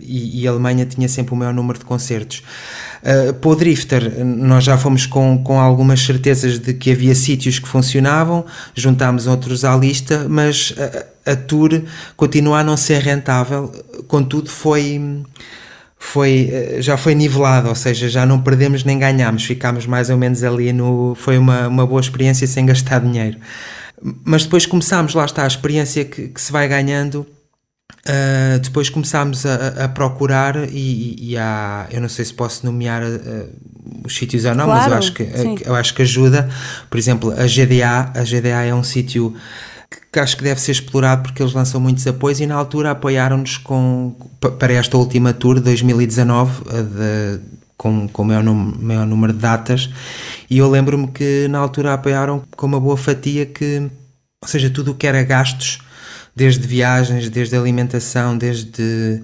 e, 0.00 0.42
e, 0.42 0.48
a 0.48 0.50
Alemanha 0.50 0.84
tinha 0.86 1.08
sempre 1.08 1.34
o 1.34 1.36
maior 1.36 1.54
número 1.54 1.78
de 1.78 1.84
concertos. 1.84 2.42
Uh, 3.02 3.32
para 3.34 3.50
o 3.50 3.56
Drifter, 3.56 4.24
nós 4.24 4.64
já 4.64 4.76
fomos 4.76 5.06
com, 5.06 5.42
com 5.42 5.60
algumas 5.60 6.00
certezas 6.00 6.58
de 6.58 6.74
que 6.74 6.90
havia 6.90 7.14
sítios 7.14 7.58
que 7.58 7.68
funcionavam, 7.68 8.44
juntámos 8.74 9.26
outros 9.26 9.64
à 9.64 9.76
lista, 9.76 10.26
mas 10.28 10.74
a, 11.26 11.32
a 11.32 11.36
tour 11.36 11.82
continua 12.16 12.60
a 12.60 12.64
não 12.64 12.76
ser 12.76 13.00
rentável, 13.02 13.70
contudo 14.06 14.50
foi 14.50 15.00
foi, 15.98 16.50
ah, 16.52 16.80
já 16.80 16.96
foi 16.96 17.14
nivelado, 17.14 17.68
ou 17.68 17.74
seja, 17.74 18.08
já 18.08 18.24
não 18.24 18.40
perdemos 18.40 18.84
nem 18.84 18.98
ganhamos, 18.98 19.44
ficámos 19.44 19.86
mais 19.86 20.10
ou 20.10 20.16
menos 20.16 20.42
ali 20.44 20.72
no. 20.72 21.14
Foi 21.16 21.38
uma, 21.38 21.68
uma 21.68 21.86
boa 21.86 22.00
experiência 22.00 22.46
sem 22.46 22.64
gastar 22.66 23.00
dinheiro. 23.00 23.38
Mas 24.24 24.44
depois 24.44 24.66
começámos, 24.66 25.14
lá 25.14 25.24
está, 25.24 25.44
a 25.44 25.46
experiência 25.46 26.04
que, 26.04 26.28
que 26.28 26.40
se 26.40 26.52
vai 26.52 26.68
ganhando 26.68 27.26
Uh, 28.06 28.60
depois 28.60 28.88
começámos 28.88 29.44
a, 29.44 29.84
a 29.84 29.88
procurar 29.88 30.56
e, 30.70 31.16
e, 31.18 31.36
há, 31.36 31.88
eu 31.90 32.00
não 32.00 32.08
sei 32.08 32.24
se 32.24 32.32
posso 32.32 32.64
nomear 32.64 33.02
uh, 33.02 33.48
os 34.04 34.16
sítios 34.16 34.44
ou 34.44 34.54
não, 34.54 34.66
claro, 34.66 34.80
mas 34.80 34.92
eu 34.92 34.98
acho, 34.98 35.12
que, 35.12 35.22
eu 35.64 35.74
acho 35.74 35.94
que 35.94 36.02
ajuda. 36.02 36.48
Por 36.88 36.98
exemplo, 36.98 37.32
a 37.32 37.46
GDA, 37.46 38.12
a 38.14 38.22
GDA 38.22 38.62
é 38.64 38.72
um 38.72 38.84
sítio 38.84 39.34
que, 39.90 39.98
que, 40.12 40.20
acho 40.20 40.36
que 40.36 40.44
deve 40.44 40.60
ser 40.60 40.70
explorado 40.70 41.24
porque 41.24 41.42
eles 41.42 41.52
lançam 41.52 41.80
muitos 41.80 42.06
apoios 42.06 42.40
e 42.40 42.46
na 42.46 42.54
altura 42.54 42.92
apoiaram-nos 42.92 43.58
com, 43.58 44.14
para 44.58 44.72
esta 44.72 44.96
última 44.96 45.32
tour 45.32 45.56
de 45.56 45.62
2019 45.62 46.62
de, 46.62 47.40
com, 47.76 48.06
com 48.08 48.22
o 48.22 48.24
maior, 48.24 48.44
maior 48.44 49.06
número 49.06 49.32
de 49.32 49.40
datas 49.40 49.90
e 50.48 50.58
eu 50.58 50.70
lembro-me 50.70 51.08
que 51.08 51.48
na 51.48 51.58
altura 51.58 51.94
apoiaram 51.94 52.42
com 52.56 52.66
uma 52.66 52.78
boa 52.78 52.96
fatia 52.96 53.46
que, 53.46 53.90
ou 54.40 54.48
seja, 54.48 54.70
tudo 54.70 54.92
o 54.92 54.94
que 54.94 55.06
era 55.08 55.22
gastos 55.24 55.80
desde 56.36 56.68
viagens, 56.68 57.30
desde 57.30 57.56
alimentação, 57.56 58.36
desde 58.36 59.22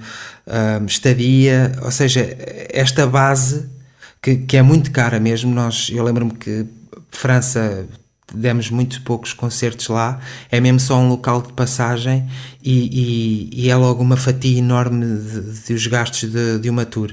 um, 0.80 0.86
estadia, 0.86 1.72
ou 1.82 1.90
seja, 1.90 2.34
esta 2.70 3.06
base 3.06 3.68
que, 4.22 4.36
que 4.36 4.56
é 4.56 4.62
muito 4.62 4.90
cara 4.90 5.20
mesmo. 5.20 5.54
Nós, 5.54 5.90
eu 5.92 6.02
lembro-me 6.02 6.32
que 6.32 6.66
França 7.10 7.86
demos 8.34 8.70
muito 8.70 9.02
poucos 9.02 9.34
concertos 9.34 9.88
lá, 9.88 10.18
é 10.50 10.58
mesmo 10.58 10.80
só 10.80 10.98
um 10.98 11.08
local 11.08 11.42
de 11.42 11.52
passagem 11.52 12.26
e, 12.62 13.50
e, 13.52 13.64
e 13.64 13.70
é 13.70 13.76
logo 13.76 14.02
uma 14.02 14.16
fatia 14.16 14.58
enorme 14.58 15.04
de, 15.04 15.40
de, 15.40 15.64
de 15.66 15.74
os 15.74 15.86
gastos 15.86 16.30
de, 16.30 16.58
de, 16.58 16.70
uma 16.70 16.86
tour. 16.86 17.12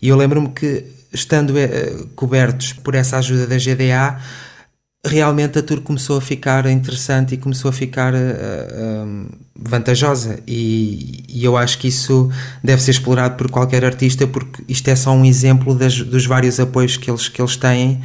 E 0.00 0.08
eu 0.08 0.16
lembro-me 0.16 0.48
que 0.48 0.86
estando 1.12 1.50
uh, 1.50 2.06
cobertos 2.14 2.72
por 2.72 2.94
essa 2.94 3.18
ajuda 3.18 3.46
da 3.46 3.56
GDA, 3.56 4.18
realmente 5.04 5.58
a 5.58 5.62
tour 5.62 5.80
começou 5.80 6.16
a 6.16 6.20
ficar 6.20 6.66
interessante 6.66 7.34
e 7.34 7.38
começou 7.38 7.68
a 7.68 7.72
ficar 7.72 8.14
uh, 8.14 8.16
uh, 8.16 9.28
vantajosa 9.54 10.40
e, 10.46 11.24
e, 11.28 11.44
eu 11.44 11.56
acho 11.56 11.78
que 11.78 11.88
isso 11.88 12.30
deve 12.62 12.82
ser 12.82 12.92
explorado 12.92 13.36
por 13.36 13.50
qualquer 13.50 13.84
artista 13.84 14.26
porque 14.26 14.64
isto 14.66 14.88
é 14.88 14.96
só 14.96 15.12
um 15.12 15.24
exemplo 15.24 15.74
das, 15.74 16.00
dos 16.00 16.26
vários 16.26 16.58
apoios 16.58 16.96
que 16.96 17.10
eles, 17.10 17.28
que 17.28 17.40
eles 17.40 17.56
têm 17.56 18.02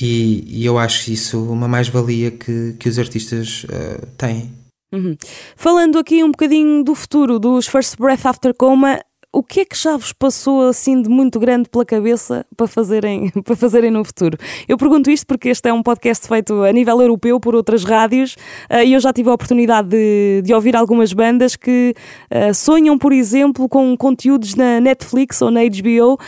e, 0.00 0.44
e 0.48 0.66
eu 0.66 0.78
acho 0.78 1.10
isso 1.12 1.42
uma 1.44 1.68
mais-valia 1.68 2.30
que, 2.30 2.74
que 2.78 2.88
os 2.88 2.98
artistas 2.98 3.64
uh, 3.64 4.06
têm. 4.16 4.50
Uhum. 4.92 5.16
Falando 5.54 5.98
aqui 5.98 6.24
um 6.24 6.32
bocadinho 6.32 6.82
do 6.82 6.94
futuro 6.94 7.38
dos 7.38 7.68
First 7.68 7.96
Breath 7.96 8.26
After 8.26 8.52
Coma, 8.52 9.00
o 9.32 9.44
que 9.44 9.60
é 9.60 9.64
que 9.64 9.76
já 9.76 9.96
vos 9.96 10.12
passou 10.12 10.68
assim 10.68 11.00
de 11.00 11.08
muito 11.08 11.38
grande 11.38 11.68
pela 11.68 11.84
cabeça 11.84 12.44
para 12.56 12.66
fazerem, 12.66 13.30
para 13.44 13.54
fazerem 13.54 13.90
no 13.90 14.04
futuro? 14.04 14.36
Eu 14.68 14.76
pergunto 14.76 15.10
isto 15.10 15.26
porque 15.26 15.48
este 15.48 15.68
é 15.68 15.72
um 15.72 15.82
podcast 15.82 16.26
feito 16.26 16.64
a 16.64 16.72
nível 16.72 17.00
europeu 17.00 17.38
por 17.38 17.54
outras 17.54 17.84
rádios 17.84 18.34
uh, 18.70 18.82
e 18.84 18.92
eu 18.92 19.00
já 19.00 19.12
tive 19.12 19.30
a 19.30 19.32
oportunidade 19.32 19.88
de, 19.88 20.42
de 20.44 20.52
ouvir 20.52 20.74
algumas 20.74 21.12
bandas 21.12 21.54
que 21.54 21.94
uh, 22.30 22.52
sonham, 22.52 22.98
por 22.98 23.12
exemplo, 23.12 23.68
com 23.68 23.96
conteúdos 23.96 24.56
na 24.56 24.80
Netflix 24.80 25.40
ou 25.42 25.50
na 25.50 25.60
HBO. 25.60 26.18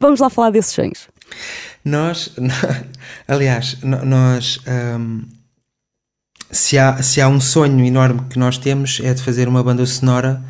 Vamos 0.00 0.18
lá 0.18 0.28
falar 0.28 0.50
desses 0.50 0.72
sonhos. 0.72 1.08
Nós, 1.84 2.34
aliás, 3.28 3.78
nós. 3.82 4.60
Um, 4.66 5.22
se, 6.50 6.78
há, 6.78 7.02
se 7.02 7.18
há 7.20 7.28
um 7.28 7.40
sonho 7.40 7.82
enorme 7.82 8.20
que 8.28 8.38
nós 8.38 8.58
temos 8.58 9.00
é 9.02 9.14
de 9.14 9.22
fazer 9.22 9.48
uma 9.48 9.62
banda 9.62 9.86
sonora 9.86 10.44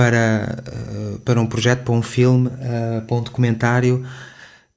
para, 0.00 0.64
uh, 0.66 1.18
para 1.18 1.38
um 1.38 1.44
projeto, 1.44 1.84
para 1.84 1.92
um 1.92 2.00
filme, 2.00 2.48
uh, 2.48 3.06
para 3.06 3.16
um 3.18 3.22
documentário. 3.22 4.02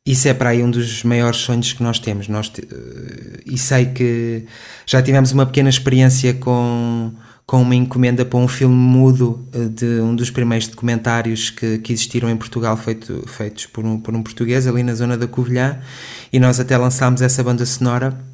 Isso 0.05 0.27
é 0.27 0.33
para 0.33 0.49
aí 0.49 0.61
um 0.61 0.69
dos 0.69 1.01
maiores 1.05 1.37
sonhos 1.37 1.71
que 1.71 1.81
nós 1.81 1.97
temos. 1.97 2.27
Nós, 2.27 2.49
uh, 2.49 3.39
e 3.45 3.57
sei 3.57 3.85
que 3.85 4.45
já 4.85 5.01
tivemos 5.01 5.31
uma 5.31 5.45
pequena 5.45 5.69
experiência 5.69 6.33
com, 6.33 7.13
com 7.45 7.61
uma 7.61 7.73
encomenda 7.73 8.25
para 8.25 8.37
um 8.37 8.49
filme 8.49 8.75
mudo 8.75 9.47
de 9.71 10.01
um 10.01 10.13
dos 10.13 10.29
primeiros 10.29 10.67
documentários 10.67 11.49
que, 11.49 11.77
que 11.77 11.93
existiram 11.93 12.29
em 12.29 12.35
Portugal, 12.35 12.75
feito, 12.75 13.23
feitos 13.25 13.65
por 13.65 13.85
um, 13.85 13.97
por 13.97 14.13
um 14.13 14.21
português, 14.21 14.67
ali 14.67 14.83
na 14.83 14.93
zona 14.93 15.17
da 15.17 15.25
Covilhã, 15.25 15.79
e 16.33 16.39
nós 16.39 16.59
até 16.59 16.77
lançámos 16.77 17.21
essa 17.21 17.41
banda 17.41 17.65
sonora 17.65 18.32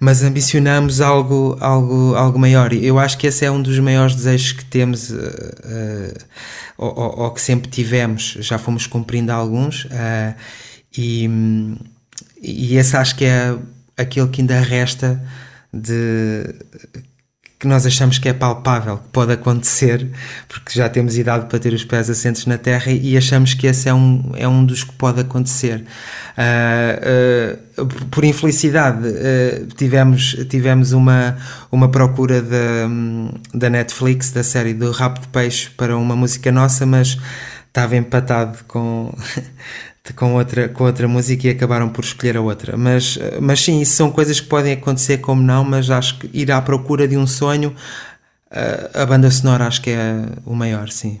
mas 0.00 0.22
ambicionamos 0.22 1.00
algo, 1.00 1.56
algo, 1.60 2.14
algo 2.14 2.38
maior. 2.38 2.72
Eu 2.72 2.98
acho 2.98 3.16
que 3.18 3.26
esse 3.26 3.44
é 3.44 3.50
um 3.50 3.62
dos 3.62 3.78
maiores 3.78 4.14
desejos 4.14 4.52
que 4.52 4.64
temos, 4.64 5.10
uh, 5.10 5.14
uh, 5.14 6.24
ou, 6.78 7.20
ou, 7.20 7.30
que 7.30 7.40
sempre 7.40 7.70
tivemos, 7.70 8.36
já 8.40 8.58
fomos 8.58 8.86
cumprindo 8.86 9.32
alguns, 9.32 9.84
uh, 9.86 10.34
e, 10.96 11.28
e 12.42 12.76
esse 12.76 12.96
acho 12.96 13.16
que 13.16 13.24
é 13.24 13.56
aquele 13.96 14.28
que 14.28 14.40
ainda 14.40 14.60
resta 14.60 15.22
de 15.72 16.54
que 17.58 17.66
nós 17.66 17.86
achamos 17.86 18.18
que 18.18 18.28
é 18.28 18.34
palpável, 18.34 18.98
que 18.98 19.08
pode 19.08 19.32
acontecer, 19.32 20.06
porque 20.46 20.78
já 20.78 20.88
temos 20.90 21.16
idade 21.16 21.46
para 21.46 21.58
ter 21.58 21.72
os 21.72 21.84
pés 21.84 22.10
assentes 22.10 22.44
na 22.44 22.58
terra 22.58 22.92
e 22.92 23.16
achamos 23.16 23.54
que 23.54 23.66
esse 23.66 23.88
é 23.88 23.94
um, 23.94 24.32
é 24.36 24.46
um 24.46 24.64
dos 24.64 24.84
que 24.84 24.92
pode 24.92 25.20
acontecer. 25.22 25.82
Uh, 26.36 27.82
uh, 27.82 27.86
por 28.10 28.24
infelicidade, 28.24 29.08
uh, 29.08 29.66
tivemos, 29.74 30.36
tivemos 30.50 30.92
uma, 30.92 31.36
uma 31.72 31.88
procura 31.88 32.42
da, 32.42 32.88
da 33.54 33.70
Netflix, 33.70 34.30
da 34.32 34.44
série 34.44 34.74
do 34.74 34.90
Rabo 34.90 35.20
de 35.20 35.28
Peixe, 35.28 35.70
para 35.70 35.96
uma 35.96 36.14
música 36.14 36.52
nossa, 36.52 36.84
mas 36.84 37.16
estava 37.68 37.96
empatado 37.96 38.58
com 38.68 39.14
com 40.12 40.34
outra, 40.34 40.68
com 40.68 40.84
outra 40.84 41.08
música 41.08 41.46
e 41.46 41.50
acabaram 41.50 41.88
por 41.88 42.04
escolher 42.04 42.36
a 42.36 42.40
outra. 42.40 42.76
Mas, 42.76 43.18
mas 43.40 43.60
sim, 43.60 43.80
isso 43.80 43.94
são 43.94 44.10
coisas 44.10 44.40
que 44.40 44.46
podem 44.46 44.72
acontecer 44.72 45.18
como 45.18 45.42
não, 45.42 45.64
mas 45.64 45.90
acho 45.90 46.18
que 46.18 46.30
ir 46.32 46.50
à 46.52 46.60
procura 46.60 47.06
de 47.06 47.16
um 47.16 47.26
sonho, 47.26 47.74
a, 48.50 49.02
a 49.02 49.06
banda 49.06 49.30
sonora 49.30 49.66
acho 49.66 49.82
que 49.82 49.90
é 49.90 50.26
o 50.44 50.54
maior, 50.54 50.88
sim. 50.88 51.20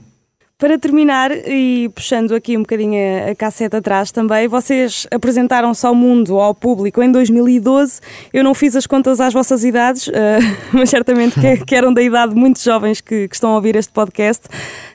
Para 0.58 0.78
terminar, 0.78 1.30
e 1.32 1.90
puxando 1.94 2.34
aqui 2.34 2.56
um 2.56 2.60
bocadinho 2.60 2.94
a, 2.96 3.32
a 3.32 3.34
cassete 3.34 3.76
atrás 3.76 4.10
também, 4.10 4.48
vocês 4.48 5.06
apresentaram-se 5.10 5.86
ao 5.86 5.94
mundo, 5.94 6.40
ao 6.40 6.54
público, 6.54 7.02
em 7.02 7.12
2012. 7.12 8.00
Eu 8.32 8.42
não 8.42 8.54
fiz 8.54 8.74
as 8.74 8.86
contas 8.86 9.20
às 9.20 9.34
vossas 9.34 9.64
idades, 9.64 10.06
uh, 10.08 10.12
mas 10.72 10.88
certamente 10.88 11.38
que, 11.38 11.62
que, 11.62 11.74
eram 11.74 11.92
da 11.92 12.00
idade 12.00 12.32
de 12.32 12.40
muitos 12.40 12.62
jovens 12.62 13.02
que, 13.02 13.28
que, 13.28 13.34
estão 13.34 13.50
a 13.50 13.56
ouvir 13.56 13.76
este 13.76 13.92
podcast. 13.92 14.44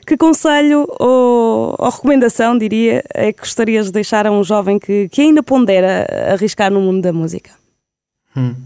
Que 0.04 0.16
conselho 0.16 0.84
ou, 0.98 1.76
ou, 1.78 1.88
recomendação, 1.88 2.58
diria, 2.58 3.04
é 3.14 3.32
que 3.32 3.42
gostarias 3.42 3.86
de 3.86 3.92
deixar 3.92 4.26
a 4.26 4.32
um 4.32 4.42
jovem 4.42 4.80
que, 4.80 5.08
que 5.10 5.22
ainda 5.22 5.44
pondera 5.44 6.08
arriscar 6.32 6.72
no 6.72 6.80
mundo 6.80 7.02
da 7.02 7.12
música? 7.12 7.52
Hum. 8.36 8.56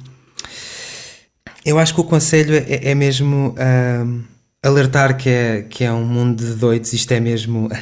Eu 1.63 1.79
acho 1.79 1.95
que 1.95 2.01
o 2.01 2.05
conselho 2.05 2.55
é, 2.57 2.91
é 2.91 2.95
mesmo. 2.95 3.55
Uh 3.59 4.36
alertar 4.67 5.17
que 5.17 5.29
é, 5.29 5.63
que 5.63 5.85
é 5.85 5.93
um 5.93 6.05
mundo 6.05 6.45
de 6.45 6.55
doidos, 6.55 6.93
isto 6.93 7.13
é 7.13 7.21
mesmo. 7.21 7.69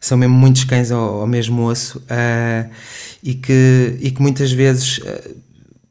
são 0.00 0.16
mesmo 0.16 0.34
muitos 0.34 0.64
cães 0.64 0.90
ao, 0.90 1.22
ao 1.22 1.26
mesmo 1.26 1.64
osso 1.64 1.98
uh, 1.98 2.70
e, 3.22 3.34
que, 3.34 3.98
e 4.00 4.10
que 4.10 4.22
muitas 4.22 4.52
vezes 4.52 4.98
uh, 4.98 5.36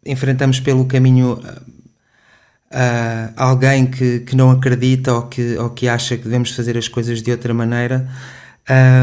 enfrentamos 0.06 0.60
pelo 0.60 0.86
caminho 0.86 1.34
uh, 1.34 3.34
alguém 3.36 3.86
que, 3.86 4.22
que 4.22 4.36
não 4.36 4.52
acredita 4.52 5.14
ou 5.14 5.24
que, 5.24 5.58
ou 5.58 5.70
que 5.72 5.88
acha 5.88 6.16
que 6.16 6.24
devemos 6.24 6.52
fazer 6.52 6.78
as 6.78 6.88
coisas 6.88 7.22
de 7.22 7.32
outra 7.32 7.54
maneira. 7.54 8.08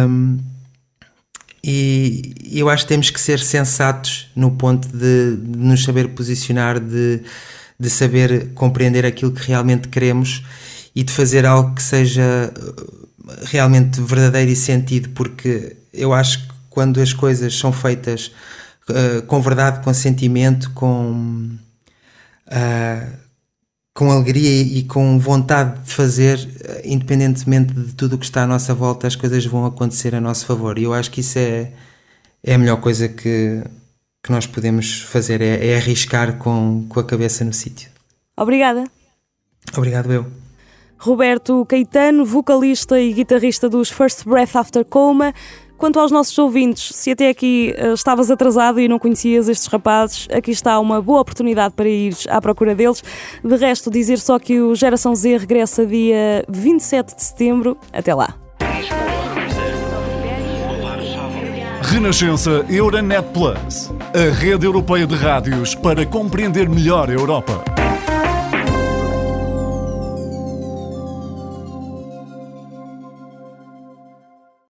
Um, 0.08 0.38
e 1.64 2.34
eu 2.50 2.68
acho 2.68 2.84
que 2.84 2.88
temos 2.88 3.10
que 3.10 3.20
ser 3.20 3.38
sensatos 3.38 4.30
no 4.34 4.52
ponto 4.52 4.88
de, 4.88 5.36
de 5.36 5.58
nos 5.58 5.84
saber 5.84 6.08
posicionar, 6.08 6.80
de, 6.80 7.22
de 7.78 7.90
saber 7.90 8.48
compreender 8.54 9.06
aquilo 9.06 9.30
que 9.30 9.46
realmente 9.46 9.88
queremos 9.88 10.42
e 10.94 11.02
de 11.02 11.12
fazer 11.12 11.46
algo 11.46 11.74
que 11.74 11.82
seja 11.82 12.52
uh, 12.56 13.02
realmente 13.44 14.00
verdadeiro 14.00 14.50
e 14.50 14.56
sentido, 14.56 15.10
porque 15.10 15.76
eu 15.92 16.12
acho 16.12 16.46
que 16.46 16.54
quando 16.70 17.00
as 17.00 17.12
coisas 17.12 17.56
são 17.56 17.72
feitas 17.72 18.32
uh, 18.88 19.22
com 19.26 19.40
verdade, 19.40 19.84
com 19.84 19.92
sentimento, 19.92 20.70
com, 20.72 21.50
uh, 22.48 23.12
com 23.94 24.10
alegria 24.10 24.62
e 24.62 24.82
com 24.84 25.18
vontade 25.18 25.80
de 25.82 25.90
fazer, 25.90 26.38
uh, 26.38 26.80
independentemente 26.84 27.72
de 27.72 27.94
tudo 27.94 28.16
o 28.16 28.18
que 28.18 28.24
está 28.24 28.42
à 28.42 28.46
nossa 28.46 28.74
volta, 28.74 29.06
as 29.06 29.16
coisas 29.16 29.44
vão 29.44 29.66
acontecer 29.66 30.14
a 30.14 30.20
nosso 30.20 30.46
favor. 30.46 30.78
E 30.78 30.84
eu 30.84 30.94
acho 30.94 31.10
que 31.10 31.20
isso 31.20 31.38
é, 31.38 31.72
é 32.42 32.54
a 32.54 32.58
melhor 32.58 32.80
coisa 32.80 33.08
que, 33.08 33.62
que 34.22 34.32
nós 34.32 34.46
podemos 34.46 35.02
fazer, 35.02 35.40
é, 35.40 35.68
é 35.68 35.76
arriscar 35.76 36.38
com, 36.38 36.86
com 36.88 37.00
a 37.00 37.04
cabeça 37.04 37.44
no 37.44 37.52
sítio. 37.52 37.90
Obrigada. 38.36 38.84
Obrigado 39.76 40.12
eu. 40.12 40.41
Roberto 41.02 41.66
Caetano, 41.66 42.24
vocalista 42.24 43.00
e 43.00 43.12
guitarrista 43.12 43.68
dos 43.68 43.90
First 43.90 44.24
Breath 44.24 44.54
After 44.54 44.84
Coma. 44.84 45.34
Quanto 45.76 45.98
aos 45.98 46.12
nossos 46.12 46.38
ouvintes, 46.38 46.94
se 46.94 47.10
até 47.10 47.28
aqui 47.28 47.74
uh, 47.76 47.94
estavas 47.94 48.30
atrasado 48.30 48.78
e 48.78 48.86
não 48.86 49.00
conhecias 49.00 49.48
estes 49.48 49.66
rapazes, 49.66 50.28
aqui 50.32 50.52
está 50.52 50.78
uma 50.78 51.02
boa 51.02 51.20
oportunidade 51.20 51.74
para 51.74 51.88
ir 51.88 52.14
à 52.28 52.40
procura 52.40 52.72
deles. 52.72 53.02
De 53.42 53.56
resto, 53.56 53.90
dizer 53.90 54.20
só 54.20 54.38
que 54.38 54.60
o 54.60 54.76
Geração 54.76 55.12
Z 55.12 55.38
regressa 55.38 55.84
dia 55.84 56.44
27 56.48 57.16
de 57.16 57.22
setembro. 57.24 57.76
Até 57.92 58.14
lá. 58.14 58.36
Renascença 61.82 62.64
Euronet 62.70 63.24
Plus, 63.34 63.92
a 64.14 64.32
rede 64.32 64.66
europeia 64.66 65.04
de 65.04 65.16
rádios 65.16 65.74
para 65.74 66.06
compreender 66.06 66.68
melhor 66.68 67.10
a 67.10 67.12
Europa. 67.12 67.64